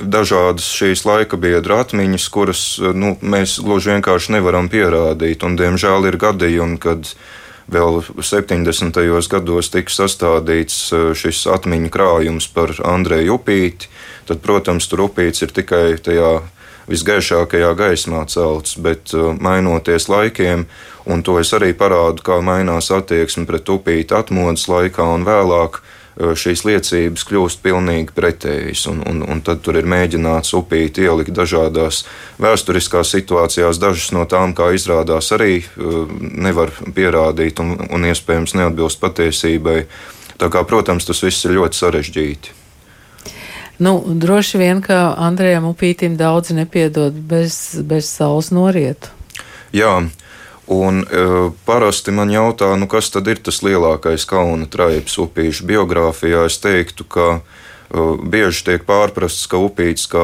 dažādas 0.00 0.70
šīs 0.78 1.04
laika 1.04 1.36
biedra 1.40 1.82
atmiņas, 1.84 2.28
kuras 2.32 2.62
nu, 2.96 3.12
mēs 3.20 3.58
gluži 3.60 3.92
vienkārši 3.92 4.38
nevaram 4.38 4.70
pierādīt. 4.72 5.44
Un, 5.44 5.58
diemžēl 5.60 6.08
ir 6.08 6.16
gadījumi, 6.22 6.80
kad 6.80 7.12
vēl 7.68 8.00
70. 8.16 8.96
gados 9.28 9.68
tika 9.74 9.92
sastādīts 9.92 10.80
šis 11.20 11.44
atmiņu 11.52 11.92
krājums 11.92 12.48
par 12.56 12.72
Andreju 12.80 13.36
Upīti. 13.36 13.92
Tad, 14.28 14.40
protams, 14.44 14.88
tur 14.88 15.04
upīts 15.08 15.44
ir 15.44 15.52
tikai 15.52 15.98
tajā 16.00 16.38
visgaišākajā 16.88 17.72
gaismā 17.78 18.24
celts, 18.32 18.76
bet 18.80 19.12
mainoties 19.40 20.08
laikiem 20.08 20.66
Un 21.08 21.22
to 21.24 21.38
es 21.40 21.54
arī 21.56 21.72
parādu, 21.72 22.20
kā 22.20 22.36
mainās 22.44 22.90
attieksme 22.92 23.46
pret 23.48 23.70
upīti 23.72 24.12
atmodas 24.16 24.66
laikā 24.68 25.06
un 25.16 25.24
vēlāk. 25.24 25.80
Šīs 26.18 26.64
liecības 26.66 27.22
kļūst 27.28 27.60
pilnīgi 27.62 28.12
pretējas, 28.16 28.82
un, 28.90 29.04
un, 29.06 29.22
un 29.22 29.40
tad 29.46 29.62
tur 29.62 29.78
ir 29.78 29.86
mēģināts 29.86 30.50
upīt 30.58 30.98
ielikt 30.98 31.30
dažādās 31.36 32.02
vēsturiskās 32.42 33.14
situācijās. 33.14 33.78
Dažas 33.78 34.10
no 34.16 34.26
tām, 34.28 34.52
kā 34.58 34.72
izrādās, 34.74 35.30
arī 35.38 35.62
nevar 36.18 36.74
pierādīt 36.96 37.62
un, 37.62 37.76
un 37.86 38.10
iespējams 38.10 38.58
neatbilst 38.58 39.00
patiesībai. 39.00 39.80
Tā 40.42 40.50
kā, 40.52 40.66
protams, 40.66 41.06
tas 41.06 41.22
viss 41.22 41.46
ir 41.46 41.54
ļoti 41.56 41.84
sarežģīti. 41.86 42.57
Nu, 43.78 44.02
droši 44.06 44.58
vien, 44.58 44.82
ka 44.82 45.14
Andrejam 45.18 45.68
Upītam 45.70 46.16
daudz 46.18 46.50
nepiedod 46.50 47.14
bez, 47.14 47.78
bez 47.86 48.10
saules 48.10 48.50
norietu. 48.50 49.14
Jā, 49.72 50.08
Un, 50.68 51.00
uh, 51.00 51.48
parasti 51.64 52.12
man 52.12 52.28
jautā, 52.28 52.74
nu, 52.76 52.84
kas 52.92 53.08
tad 53.08 53.28
ir 53.32 53.38
tas 53.40 53.62
lielākais 53.64 54.26
kauna 54.28 54.66
traips 54.68 55.14
upīšu 55.16 55.64
biogrāfijā. 55.64 56.42
Es 56.44 56.58
teiktu, 56.60 57.06
ka 57.08 57.28
Bieži 57.88 58.66
tiek 58.66 58.82
pārprasts, 58.84 59.46
ka 59.48 59.56
Upīts 59.64 60.04
kā 60.12 60.22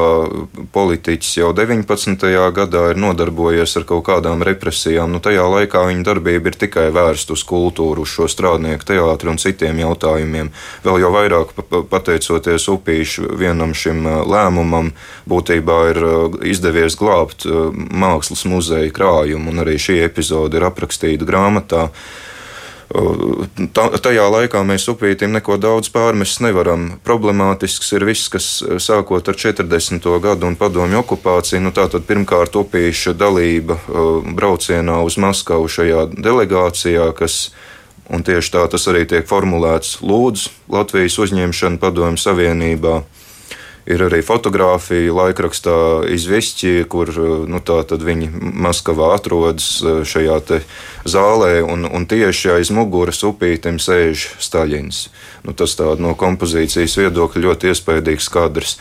politiķis 0.75 1.31
jau 1.39 1.47
19. 1.57 2.27
gadā 2.53 2.83
ir 2.91 2.99
nodarbojies 3.01 3.73
ar 3.79 3.87
kaut 3.89 4.03
kādām 4.05 4.43
represijām. 4.45 5.09
Nu, 5.15 5.21
tajā 5.23 5.47
laikā 5.49 5.81
viņa 5.89 6.05
darbība 6.05 6.51
ir 6.51 6.59
tikai 6.61 6.91
vērsta 6.93 7.33
uz 7.33 7.41
kultūru, 7.47 8.05
uz 8.05 8.13
šo 8.13 8.27
strādnieku 8.29 8.85
teātru 8.91 9.33
un 9.33 9.41
citiem 9.41 9.81
jautājumiem. 9.81 10.51
Vēl 10.85 11.01
jau 11.01 11.11
vairāk 11.15 11.55
pateicoties 11.89 12.69
Upīšu 12.75 13.31
vienam 13.41 13.73
šim 13.73 14.05
lēmumam, 14.29 14.93
būtībā 15.25 15.79
ir 15.95 16.01
izdevies 16.45 16.99
glābt 17.01 17.49
mākslas 17.73 18.45
muzeja 18.45 18.93
krājumu, 18.93 19.49
un 19.49 19.65
arī 19.65 19.79
šī 19.81 20.03
epizode 20.05 20.61
ir 20.61 20.69
aprakstīta 20.69 21.25
grāmatā. 21.25 21.89
Tā, 22.85 23.85
tajā 23.97 24.25
laikā 24.29 24.61
mēs 24.67 24.85
upītim 24.91 25.33
neko 25.33 25.57
daudz 25.57 25.89
pārmest 25.93 26.41
nevaram. 26.45 26.91
Problemātisks 27.05 27.89
ir 27.97 28.05
viss, 28.05 28.29
kas 28.29 28.49
sākot 28.83 29.25
ar 29.31 29.39
40. 29.41 30.05
gadu 30.21 30.47
un 30.47 30.57
padomju 30.59 31.01
okupāciju. 31.01 31.63
Nu, 31.65 31.73
tātad 31.75 32.05
pirmkārt 32.05 32.55
upīša 32.55 33.15
dalība 33.17 33.79
braucienā 34.37 35.01
uz 35.05 35.17
Maskavu 35.21 35.71
šajā 35.71 36.11
delegācijā, 36.13 37.09
kas 37.17 37.47
Un 38.05 38.21
tieši 38.21 38.51
tā 38.53 38.63
tas 38.69 38.83
arī 38.91 39.05
tiek 39.09 39.25
formulēts 39.25 39.97
lūdzu 40.05 40.51
Latvijas 40.69 41.17
uzņemšanu 41.25 41.81
Padomju 41.81 42.21
Savienībā. 42.21 42.99
Ir 43.85 44.01
arī 44.01 44.23
fotografija 44.25 45.13
laikrakstā 45.13 45.77
izvišķi, 46.09 46.87
kur 46.89 47.11
nu, 47.45 47.59
viņi 48.01 48.31
Maskavā 48.65 49.11
atrodas 49.13 49.67
e, 49.77 49.99
šajā 50.09 50.39
zālē, 51.05 51.59
un, 51.61 51.85
un 51.85 52.07
tieši 52.09 52.55
aiz 52.55 52.71
muguras 52.73 53.21
upītim 53.27 53.77
sēž 53.77 54.31
Staļins. 54.41 55.03
Nu, 55.45 55.53
tas 55.53 55.77
no 56.01 56.15
kompozīcijas 56.17 56.97
viedokļa 56.97 57.45
ļoti 57.45 57.69
iespaidīgs 57.69 58.31
kadrs. 58.33 58.79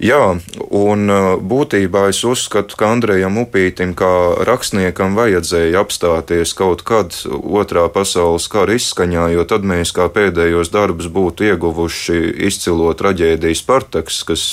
Jā, 0.00 0.38
un 0.72 1.12
uh, 1.12 1.34
būtībā 1.36 2.06
es 2.10 2.22
uzskatu, 2.24 2.76
ka 2.80 2.88
Andrejam 2.94 3.36
Upītam 3.42 3.92
kā 3.98 4.40
rakstniekam 4.48 5.16
vajadzēja 5.18 5.82
apstāties 5.84 6.54
kaut 6.56 6.82
kad 6.88 7.14
otrā 7.28 7.84
pasaules 7.92 8.48
kara 8.52 8.78
izskaņā, 8.78 9.28
jo 9.36 9.44
tad 9.44 9.66
mēs 9.68 9.92
kā 9.92 10.08
pēdējos 10.12 10.72
darbus 10.72 11.10
būtu 11.12 11.52
ieguvuši 11.52 12.18
izcilo 12.48 12.92
traģēdiju 12.96 13.58
Spartaks, 13.58 14.22
kas 14.26 14.46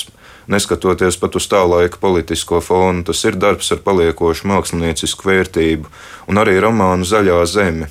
neskatoties 0.50 1.16
pat 1.20 1.38
uz 1.38 1.46
tā 1.48 1.62
laika 1.64 1.98
politisko 2.02 2.60
fonu, 2.64 3.06
tas 3.08 3.24
ir 3.24 3.38
darbs 3.40 3.72
ar 3.72 3.80
paliekošu 3.86 4.50
māksliniecisku 4.50 5.30
vērtību, 5.30 5.88
un 6.28 6.42
arī 6.42 6.58
romānu 6.60 7.08
Zaļā 7.08 7.40
zeme 7.48 7.88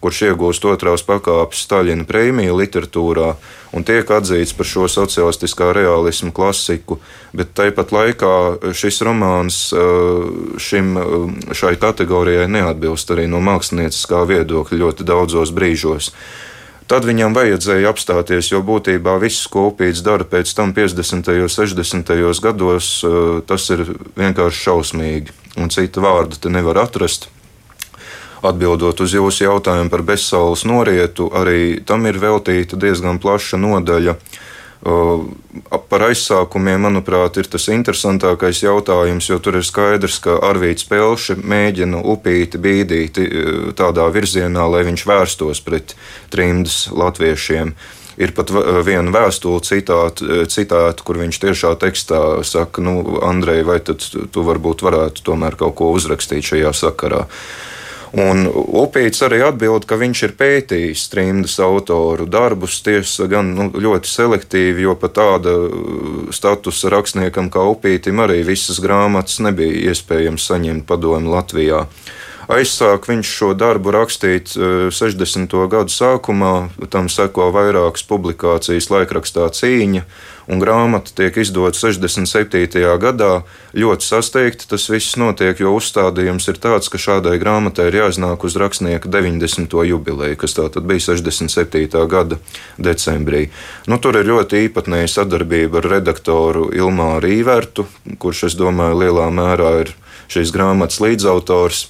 kurš 0.00 0.22
iegūst 0.30 0.64
otrās 0.68 1.04
pakāpes 1.04 1.64
Staļina 1.66 2.06
prēmiju 2.08 2.56
literatūrā 2.56 3.30
un 3.76 3.86
tiek 3.86 4.08
atzīts 4.10 4.54
par 4.56 4.68
šo 4.68 4.88
sociālistiskā 4.90 5.70
realismu 5.76 6.32
klasiku, 6.34 6.98
bet 7.36 7.52
tāpat 7.58 7.92
laikā 7.94 8.34
šis 8.76 9.02
romāns 9.06 9.62
šim, 10.60 10.94
šai 11.52 11.74
kategorijai 11.80 12.48
neatbilst 12.50 13.12
arī 13.14 13.28
no 13.30 13.42
mākslinieckā 13.44 14.24
viedokļa 14.32 14.80
ļoti 14.84 15.08
daudzos 15.08 15.52
brīžos. 15.56 16.14
Tad 16.90 17.04
viņam 17.06 17.36
vajadzēja 17.36 17.86
apstāties, 17.92 18.48
jo 18.50 18.64
būtībā 18.66 19.12
viss, 19.22 19.46
ko 19.46 19.68
upīts 19.68 20.00
dara 20.02 20.26
pēc 20.26 20.50
tam 20.58 20.72
50. 20.74 21.28
un 21.38 21.52
60. 21.52 22.40
gados, 22.42 22.88
tas 23.46 23.68
ir 23.70 23.84
vienkārši 24.18 24.64
šausmīgi, 24.64 25.36
un 25.62 25.70
citu 25.70 26.02
vārdu 26.02 26.40
te 26.42 26.50
nevar 26.50 26.82
atrast. 26.82 27.28
Atbildot 28.40 29.02
uz 29.04 29.12
jūsu 29.12 29.44
jautājumu 29.44 29.92
par 29.92 30.02
bezsaules 30.06 30.64
norietu, 30.64 31.28
arī 31.36 31.82
tam 31.84 32.06
ir 32.08 32.16
veltīta 32.20 32.78
diezgan 32.80 33.20
plaša 33.20 33.60
nodaļa. 33.60 34.16
Par 34.80 36.04
aizsākumiem, 36.06 36.80
manuprāt, 36.86 37.36
ir 37.36 37.50
tas 37.52 37.66
interesantākais 37.68 38.62
jautājums, 38.64 39.28
jo 39.28 39.36
tur 39.44 39.58
ir 39.60 39.66
skaidrs, 39.66 40.16
ka 40.24 40.38
Arvīts 40.48 40.88
Pelše 40.88 41.36
mēģina 41.36 42.00
upīti 42.00 42.56
bīdīt 42.56 43.20
tādā 43.76 44.08
virzienā, 44.14 44.64
lai 44.72 44.86
viņš 44.88 45.04
vērstos 45.10 45.60
pret 45.66 45.92
trimdas 46.32 46.86
latviešiem. 46.96 47.74
Ir 48.20 48.32
pat 48.36 48.52
viena 48.84 49.12
vēstule 49.12 49.60
citāta, 49.64 50.46
citāta, 50.48 51.04
kur 51.04 51.20
viņš 51.20 51.40
tiešā 51.44 51.74
tekstā 51.80 52.22
saka, 52.44 52.80
nu, 52.84 53.20
Andrej, 53.24 53.66
vai 53.68 53.82
tad 53.84 54.00
tu 54.04 54.44
varbūt 54.48 54.80
varētu 54.84 55.28
tomēr 55.28 55.60
kaut 55.60 55.76
ko 55.76 55.92
uzrakstīt 55.92 56.54
šajā 56.54 56.72
sakarā. 56.76 57.26
Uh, 57.28 57.68
Un 58.18 58.48
Upīts 58.50 59.22
arī 59.22 59.38
atbild, 59.46 59.84
ka 59.86 59.94
viņš 60.00 60.22
ir 60.26 60.32
pētījis 60.38 61.04
trimdas 61.12 61.54
autoru 61.62 62.26
darbus, 62.26 62.80
tiesa 62.82 63.28
gan 63.30 63.52
nu, 63.54 63.68
ļoti 63.70 64.10
selektīvi, 64.10 64.82
jo 64.82 64.96
pat 64.98 65.14
tāda 65.20 65.54
uh, 65.54 66.32
statusa 66.34 66.90
rakstniekam 66.90 67.52
kā 67.54 67.62
Upītim 67.70 68.18
arī 68.24 68.40
visas 68.48 68.82
grāmatas 68.82 69.38
nebija 69.44 69.92
iespējams 69.92 70.48
saņemt 70.50 70.88
padomu 70.90 71.36
Latvijā. 71.36 71.84
Aizsāk 72.50 73.04
viņš 73.06 73.28
šo 73.30 73.48
darbu 73.54 73.92
rakstīt 73.94 74.56
60. 74.58 75.52
Uh, 75.54 75.68
gadu 75.70 75.92
sākumā, 75.94 76.54
tam 76.90 77.06
seko 77.06 77.52
vairākas 77.54 78.02
publikācijas 78.10 78.88
laikrakstā 78.90 79.44
cīņa, 79.54 80.02
un 80.50 80.58
grāmata 80.58 81.14
tiek 81.14 81.36
izdota 81.38 81.78
67. 81.78 82.82
gadā. 83.04 83.44
Ļoti 83.78 84.02
sasteigti 84.02 84.66
tas 84.66 84.88
viss 84.90 85.14
notiek, 85.20 85.62
jo 85.62 85.76
uzstādījums 85.76 86.50
ir 86.50 86.58
tāds, 86.58 86.90
ka 86.90 86.98
šādai 86.98 87.36
grāmatai 87.38 87.86
ir 87.92 88.00
jāiznāk 88.00 88.42
uz 88.48 88.58
rakstnieka 88.58 89.06
90. 89.06 89.78
jubileju, 89.92 90.40
kas 90.42 90.58
tā 90.58 90.66
tad 90.74 90.90
bija 90.90 91.06
67. 91.06 92.02
gada 92.10 92.40
decembrī. 92.82 93.44
Nu, 93.86 94.00
tur 94.02 94.18
ir 94.18 94.26
ļoti 94.26 94.64
īpatnēja 94.66 95.14
sadarbība 95.20 95.84
ar 95.84 95.90
redaktoru 96.00 96.66
Ilmāru 96.74 97.30
Īvertu, 97.30 97.86
kurš, 98.18 98.48
es 98.50 98.58
domāju, 98.58 99.04
lielā 99.04 99.30
mērā 99.30 99.72
ir 99.84 99.94
šīs 100.34 100.50
grāmatas 100.50 100.98
līdzautors 100.98 101.86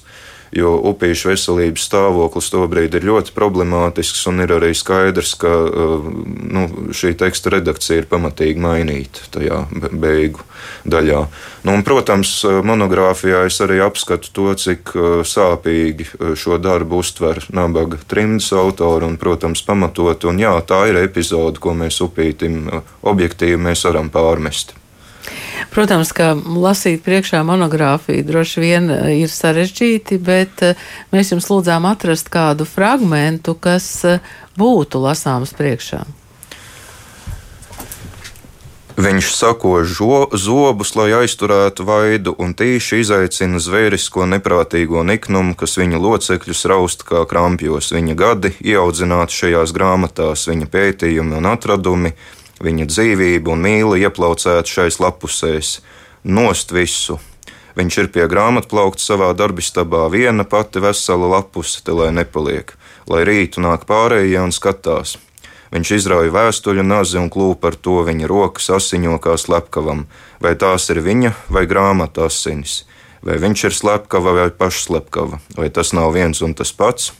jo 0.55 0.73
upīšu 0.91 1.31
veselības 1.31 1.85
stāvoklis 1.87 2.49
tobrīd 2.51 2.95
ir 2.97 3.05
ļoti 3.07 3.33
problemātisks, 3.35 4.25
un 4.31 4.43
ir 4.43 4.51
arī 4.57 4.73
skaidrs, 4.75 5.33
ka 5.39 5.51
uh, 5.51 6.09
nu, 6.25 6.65
šī 6.95 7.13
teksta 7.19 7.53
redakcija 7.55 8.01
ir 8.01 8.09
pamatīgi 8.11 8.59
mainīta 8.61 9.29
tajā 9.31 9.63
beigu 9.91 10.43
daļā. 10.83 11.23
Nu, 11.63 11.75
un, 11.77 11.85
protams, 11.87 12.33
uh, 12.47 12.59
monogrāfijā 12.67 13.45
es 13.47 13.61
arī 13.63 13.79
apskatu 13.85 14.33
to, 14.35 14.49
cik 14.59 14.93
uh, 14.95 15.07
sāpīgi 15.27 16.09
šo 16.35 16.59
darbu 16.61 16.99
uztver 16.99 17.39
nabaga 17.55 18.01
trimdas 18.11 18.51
autori, 18.57 19.07
un, 19.07 19.17
protams, 19.21 19.63
pamatot, 19.67 20.27
un 20.27 20.43
jā, 20.43 20.53
tā 20.67 20.83
ir 20.91 20.99
epizode, 21.05 21.63
ko 21.63 21.75
mēs 21.77 22.01
upītim 22.03 22.67
objektīvi 23.07 23.59
mēs 23.61 23.87
varam 23.87 24.11
pārmest. 24.11 24.75
Protams, 25.71 26.11
ka 26.11 26.33
lasīt 26.35 27.03
priekšā 27.05 27.43
monogrāfiju 27.47 28.25
droši 28.27 28.63
vien 28.63 28.89
eh, 28.91 29.11
ir 29.23 29.31
sarežģīti, 29.31 30.17
bet 30.19 30.63
eh, 30.67 30.87
mēs 31.13 31.31
jums 31.31 31.47
lūdzām 31.51 31.87
atrast 31.87 32.31
kādu 32.33 32.67
fragmentu, 32.67 33.55
kas 33.55 33.87
eh, 34.05 34.33
būtu 34.59 34.99
lasāms 35.05 35.55
priekšā. 35.55 36.03
Viņš 39.01 39.29
sako 39.33 39.79
žo, 39.87 40.17
zobus, 40.37 40.91
lai 40.99 41.07
aizturētu 41.15 41.85
vaidu, 41.87 42.33
un 42.37 42.51
tīši 42.53 42.99
izaicina 43.01 43.57
zvērisko 43.63 44.27
neprātīgo 44.29 45.01
niknumu, 45.07 45.55
kas 45.57 45.77
viņa 45.79 46.01
locekļus 46.03 46.65
raust 46.69 47.05
kā 47.07 47.23
krampjos. 47.29 47.93
Viņa 47.95 48.17
gadi 48.19 48.51
ieaudzināti 48.59 49.39
šajās 49.39 49.73
grāmatās, 49.73 50.43
viņa 50.51 50.67
pētījumi 50.75 51.39
un 51.39 51.49
atradumi, 51.49 52.13
viņa 52.61 52.87
dzīvība 52.89 53.53
un 53.53 53.65
mīla 53.65 53.99
ieplaucēta 54.05 54.69
šais 54.69 55.01
lapusēs. 55.01 55.79
Nost 56.23 56.73
visu! 56.75 57.19
Viņš 57.75 57.97
ir 58.01 58.07
pie 58.11 58.27
grāmatplaukta 58.27 58.99
savā 58.99 59.31
darbistabā 59.37 60.03
viena 60.11 60.43
pati 60.43 60.81
vesela 60.83 61.29
lapuse, 61.37 61.79
te 61.83 61.95
lai 61.95 62.09
nepaliek, 62.11 62.73
lai 63.07 63.23
rītu 63.27 63.63
nāk 63.63 63.85
pārējie 63.87 64.41
un 64.43 64.51
skatās. 64.51 65.15
Viņš 65.71 65.91
izrauja 65.95 66.33
vēstuļu 66.35 66.83
nazi 66.83 67.15
un 67.15 67.29
klūpa 67.31 67.71
ar 67.71 67.77
to 67.79 68.01
viņa 68.03 68.27
rokas 68.27 68.67
asiņo 68.75 69.15
kā 69.23 69.37
slepkavam, 69.39 70.03
vai 70.43 70.51
tās 70.59 70.89
ir 70.91 70.99
viņa 70.99 71.31
vai 71.47 71.63
grāmata 71.63 72.27
asinis, 72.27 72.81
vai 73.23 73.39
viņš 73.39 73.63
ir 73.69 73.77
slepkava 73.77 74.35
vai 74.35 74.49
pašslepkava, 74.51 75.39
vai 75.55 75.69
tas 75.71 75.93
nav 75.95 76.11
viens 76.17 76.43
un 76.43 76.57
tas 76.59 76.75
pats. 76.75 77.13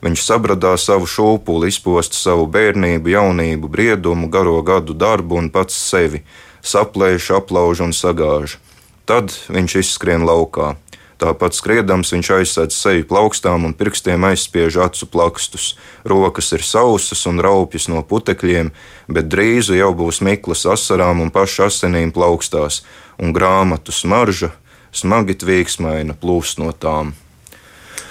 Viņš 0.00 0.22
sabradā 0.24 0.72
savu 0.80 1.04
šūpuli, 1.04 1.68
izposta 1.68 2.16
savu 2.16 2.46
bērnību, 2.48 3.12
jaunību, 3.12 3.68
briedumu, 3.68 4.30
garo 4.32 4.60
gadu 4.64 4.96
darbu 4.96 5.36
un 5.36 5.50
pats 5.52 5.76
sevi, 5.76 6.22
saplēš, 6.64 7.32
aplauž 7.36 7.84
un 7.84 7.92
sagāž. 7.96 8.56
Tad 9.04 9.34
viņš 9.52 9.76
izskrien 9.82 10.24
laukā. 10.24 10.76
Tāpat 11.20 11.52
skriedams 11.52 12.14
viņš 12.14 12.28
aizsēdz 12.32 12.76
seju 12.76 13.04
plaukstām 13.10 13.66
un 13.68 13.74
pirkstiem 13.76 14.24
aizspiež 14.24 14.78
acu 14.80 15.04
plakstus. 15.04 15.74
Rokas 16.08 16.48
ir 16.56 16.64
sausas 16.64 17.26
un 17.28 17.42
raupjas 17.44 17.90
no 17.92 18.00
putekļiem, 18.00 18.70
bet 19.04 19.28
drīz 19.28 19.68
jau 19.76 19.90
būs 19.92 20.22
miklas 20.24 20.64
asarām 20.64 21.20
un 21.20 21.28
pašu 21.34 21.66
asinīm 21.66 22.14
plaukstās, 22.16 22.80
un 23.20 23.36
grāmatu 23.36 23.92
smarža 23.92 24.54
smagi 24.96 25.36
tvīksmaina 25.44 26.16
plūst 26.16 26.62
no 26.62 26.72
tām. 26.72 27.12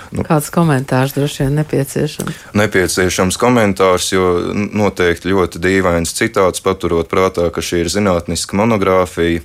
Nu, 0.10 0.24
Kāds 0.26 0.50
komentārs 0.54 1.14
droši 1.14 1.44
vien 1.46 1.60
nepieciešams? 1.60 2.38
Nepieciešams 2.58 3.38
komentārs, 3.38 4.10
jo 4.16 4.30
noteikti 4.54 5.30
ļoti 5.30 5.62
dīvains 5.62 6.16
citāts, 6.18 6.64
paturot 6.66 7.12
prātā, 7.12 7.50
ka 7.54 7.62
šī 7.62 7.84
ir 7.84 7.92
zinātniska 7.94 8.58
monogrāfija. 8.58 9.44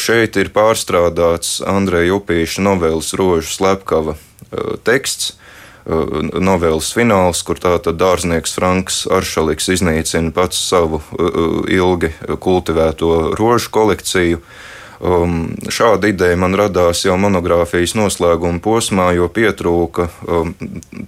Šeit 0.00 0.36
ir 0.40 0.52
pārstrādāts 0.52 1.58
Andreja 1.64 2.16
Upīša 2.16 2.64
novēles 2.64 3.12
rožu 3.16 3.52
slepkava 3.52 4.16
teksts. 4.84 5.34
Novēles 5.86 6.88
fināls, 6.96 7.44
kur 7.46 7.60
tātad 7.62 8.00
dārznieks 8.00 8.56
Franks 8.56 9.04
Aršaliks 9.12 9.68
iznīcina 9.76 10.32
pats 10.34 10.58
savu 10.72 10.98
ilgi 11.70 12.10
kultivēto 12.42 13.12
rožu 13.38 13.70
kolekciju. 13.76 14.40
Um, 14.96 15.50
šāda 15.68 16.08
ideja 16.08 16.38
man 16.40 16.56
radās 16.56 17.02
jau 17.04 17.18
monogrāfijas 17.20 17.92
noslēguma 17.98 18.62
posmā, 18.64 19.10
jo 19.16 19.28
pietrūka 19.28 20.08
um, 20.24 20.54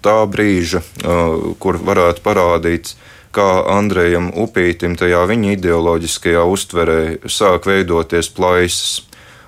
tā 0.04 0.18
brīža, 0.28 0.82
uh, 0.84 1.54
kur 1.56 1.80
varētu 1.80 2.24
parādīt 2.24 2.92
kā 3.32 3.48
Andrejam 3.72 4.28
Upītam 4.36 4.96
tajā 4.98 5.24
viņa 5.30 5.56
ideoloģiskajā 5.56 6.44
uztverē 6.44 7.00
sāk 7.24 7.68
veidoties 7.68 8.28
plaisas. 8.32 9.04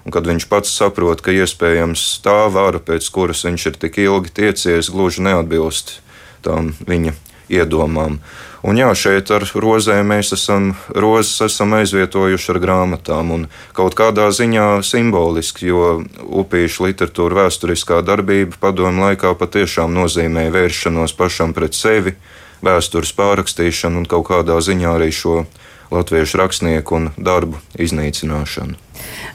Un 0.09 0.15
kad 0.15 0.25
viņš 0.25 0.47
pats 0.49 0.73
saprot, 0.73 1.21
ka 1.21 1.35
iespējams 1.37 2.23
tā 2.25 2.47
vara, 2.53 2.81
pēc 2.81 3.05
kuras 3.13 3.45
viņš 3.45 3.67
ir 3.69 3.81
tik 3.83 3.99
ilgi 4.01 4.33
tiecies, 4.41 4.89
gluži 4.89 5.27
neatbilst 5.29 5.99
tām 6.41 6.73
viņa 6.89 7.13
iedomām. 7.51 8.19
Un 8.61 8.77
jā, 8.77 8.91
šeit 8.93 9.31
ar 9.33 9.47
rozēm 9.57 10.11
mēs 10.13 10.35
esam, 10.37 10.75
rozes 10.93 11.39
esam 11.47 11.73
aizvietojuši 11.79 12.51
ar 12.53 12.59
grāmatām 12.61 13.31
un 13.37 13.47
kaut 13.77 13.97
kādā 13.97 14.27
ziņā 14.37 14.83
simboliski, 14.85 15.71
jo 15.71 16.03
upīšu 16.43 16.91
literatūra 16.91 17.47
vēsturiskā 17.47 18.03
darbība 18.05 18.61
padomu 18.61 19.07
laikā 19.07 19.33
patiešām 19.41 19.97
nozīmēja 19.97 20.53
vēršanos 20.59 21.17
pašam 21.17 21.57
pret 21.57 21.79
sevi, 21.79 22.15
vēstures 22.61 23.15
pārrakstīšanu 23.17 24.03
un 24.03 24.11
kaut 24.11 24.29
kādā 24.29 24.61
ziņā 24.61 24.93
arī 24.99 25.09
šo 25.09 25.47
latviešu 25.91 26.39
rakstnieku 26.45 27.01
un 27.01 27.11
darbu 27.17 27.59
iznīcināšanu. 27.81 28.77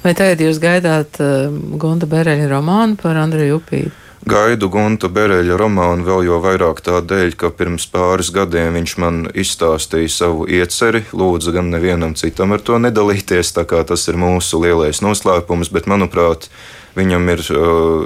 Vai 0.05 0.13
tagad 0.13 0.45
jūs 0.45 0.61
gaidāt 0.61 1.17
uh, 1.17 1.49
Gunta 1.81 2.07
Bereļa 2.07 2.47
romānu 2.53 3.01
par 3.01 3.17
Andreju 3.19 3.57
Upīti? 3.59 4.04
Gaidu 4.25 4.71
Gunta 4.73 5.09
Bereļa 5.13 5.57
romānu 5.59 6.05
vēl 6.07 6.23
jo 6.25 6.39
vairāk 6.41 6.79
tādēļ, 6.85 7.35
ka 7.37 7.51
pirms 7.53 7.85
pāris 7.93 8.31
gadiem 8.33 8.73
viņš 8.79 8.95
man 9.03 9.19
izstāstīja 9.37 10.09
savu 10.09 10.47
ieceri, 10.49 11.03
lūdzu 11.13 11.53
gan 11.53 11.69
nevienam 11.69 12.15
citam 12.17 12.55
ar 12.55 12.63
to 12.65 12.79
nedalīties, 12.81 13.53
tā 13.53 13.67
kā 13.69 13.83
tas 13.85 14.07
ir 14.09 14.17
mūsu 14.17 14.63
lielais 14.63 15.03
noslēpums, 15.05 15.69
bet 15.69 15.85
manuprāt, 15.91 16.49
Viņam 16.95 17.27
ir 17.33 17.41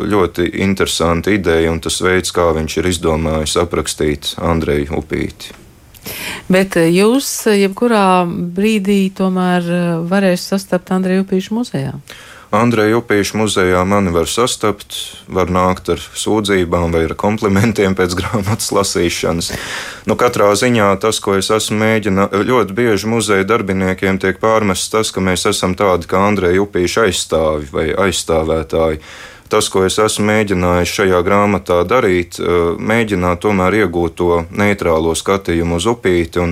ļoti 0.10 0.48
interesanta 0.66 1.30
ideja 1.30 1.70
un 1.70 1.78
tas 1.84 2.00
veids, 2.02 2.34
kā 2.34 2.48
viņš 2.58 2.80
ir 2.82 2.90
izdomājis 2.90 3.54
aprakstīt 3.62 4.32
Andreju 4.42 4.98
Upīti. 4.98 5.54
Bet 6.50 6.74
jūs 6.80 7.28
jebkurā 7.54 8.26
brīdī 8.26 9.12
tomēr 9.14 9.68
varēsiet 10.10 10.56
sastapt 10.56 10.90
Andreju 10.96 11.28
Upīšu 11.28 11.60
muzejā? 11.60 11.94
Andreja 12.50 12.98
Upīša 12.98 13.38
muzejā 13.38 13.82
mani 13.86 14.10
var 14.10 14.26
sastapt, 14.26 14.96
var 15.30 15.52
nākt 15.54 15.92
ar 15.94 16.02
sūdzībām 16.02 16.90
vai 16.96 17.04
ar 17.06 17.14
komplimentiem 17.14 17.94
pēc 17.98 18.16
grāmatas 18.18 18.72
lasīšanas. 18.74 19.52
Nu, 20.10 20.18
katrā 20.18 20.50
ziņā 20.58 20.90
tas, 21.04 21.22
ko 21.22 21.38
es 21.38 21.52
esmu 21.54 21.78
mēģinājis, 21.84 22.48
ļoti 22.50 22.78
bieži 22.80 23.12
muzeja 23.12 23.46
darbiniekiem 23.46 24.18
tiek 24.18 24.42
pārmests 24.42 24.90
tas, 24.90 25.14
ka 25.14 25.22
mēs 25.22 25.46
esam 25.52 25.78
tādi 25.78 26.10
kā 26.10 26.24
Andreja 26.32 26.66
Upīša 26.66 27.06
aizstāvi 27.06 27.70
vai 27.76 27.92
aizstāvētāji 28.08 29.04
tas, 29.50 29.70
ko 29.70 29.82
es 29.86 29.98
esmu 30.02 30.28
mēģinājis 30.30 30.92
šajā 30.94 31.22
grāmatā 31.26 31.80
darīt, 31.90 32.38
mēģināt 32.78 33.42
tomēr 33.46 33.80
iegūt 33.84 34.18
to 34.22 34.44
neitrālo 34.54 35.16
skatījumu 35.18 35.80
uz 35.82 35.88
upīti 35.90 36.44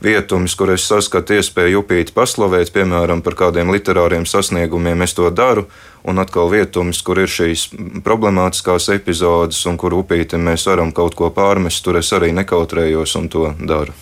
un 0.00 0.04
vietumus, 0.04 0.54
kur 0.54 0.70
es 0.72 0.86
saskatu 0.86 1.34
iespēju 1.38 1.82
upīti 1.82 2.14
paslavēt, 2.14 2.72
piemēram, 2.72 3.22
par 3.22 3.34
kādiem 3.34 3.72
literāriem 3.72 4.26
sasniegumiem, 4.26 5.02
es 5.02 5.14
to 5.14 5.30
daru, 5.30 5.66
un 6.04 6.18
atkal 6.18 6.50
vietumus, 6.50 7.02
kur 7.02 7.18
ir 7.18 7.28
šīs 7.28 7.68
problemātiskās 8.04 8.88
epizodes, 8.94 9.64
un 9.66 9.76
kur 9.76 9.94
upīti 9.98 10.38
mēs 10.38 10.66
varam 10.66 10.92
kaut 10.92 11.14
ko 11.14 11.30
pārmest, 11.30 11.84
tur 11.84 11.98
es 11.98 12.12
arī 12.12 12.32
nekautrējos 12.32 13.16
un 13.18 13.28
to 13.28 13.54
daru. 13.58 13.92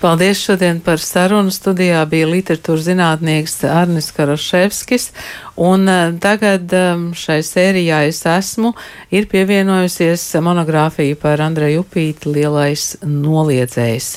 Paldies 0.00 0.40
šodien 0.42 0.80
par 0.84 0.98
sarunu. 1.00 1.52
Studijā 1.54 2.00
bija 2.10 2.26
literatūras 2.28 2.84
zinātnieks 2.88 3.62
Arnis 3.70 4.10
Karoševskis, 4.12 5.12
un 5.56 5.88
eh, 5.88 6.10
tagad 6.20 6.72
eh, 6.74 7.06
šai 7.16 7.38
sērijā 7.46 8.02
es 8.10 8.20
esmu, 8.28 8.74
ir 9.14 9.28
pievienojusies 9.30 10.26
monogrāfija 10.44 11.16
par 11.22 11.40
Andreju 11.46 11.86
Upīti 11.86 12.34
lielais 12.34 12.96
noliedzējs. 13.06 14.10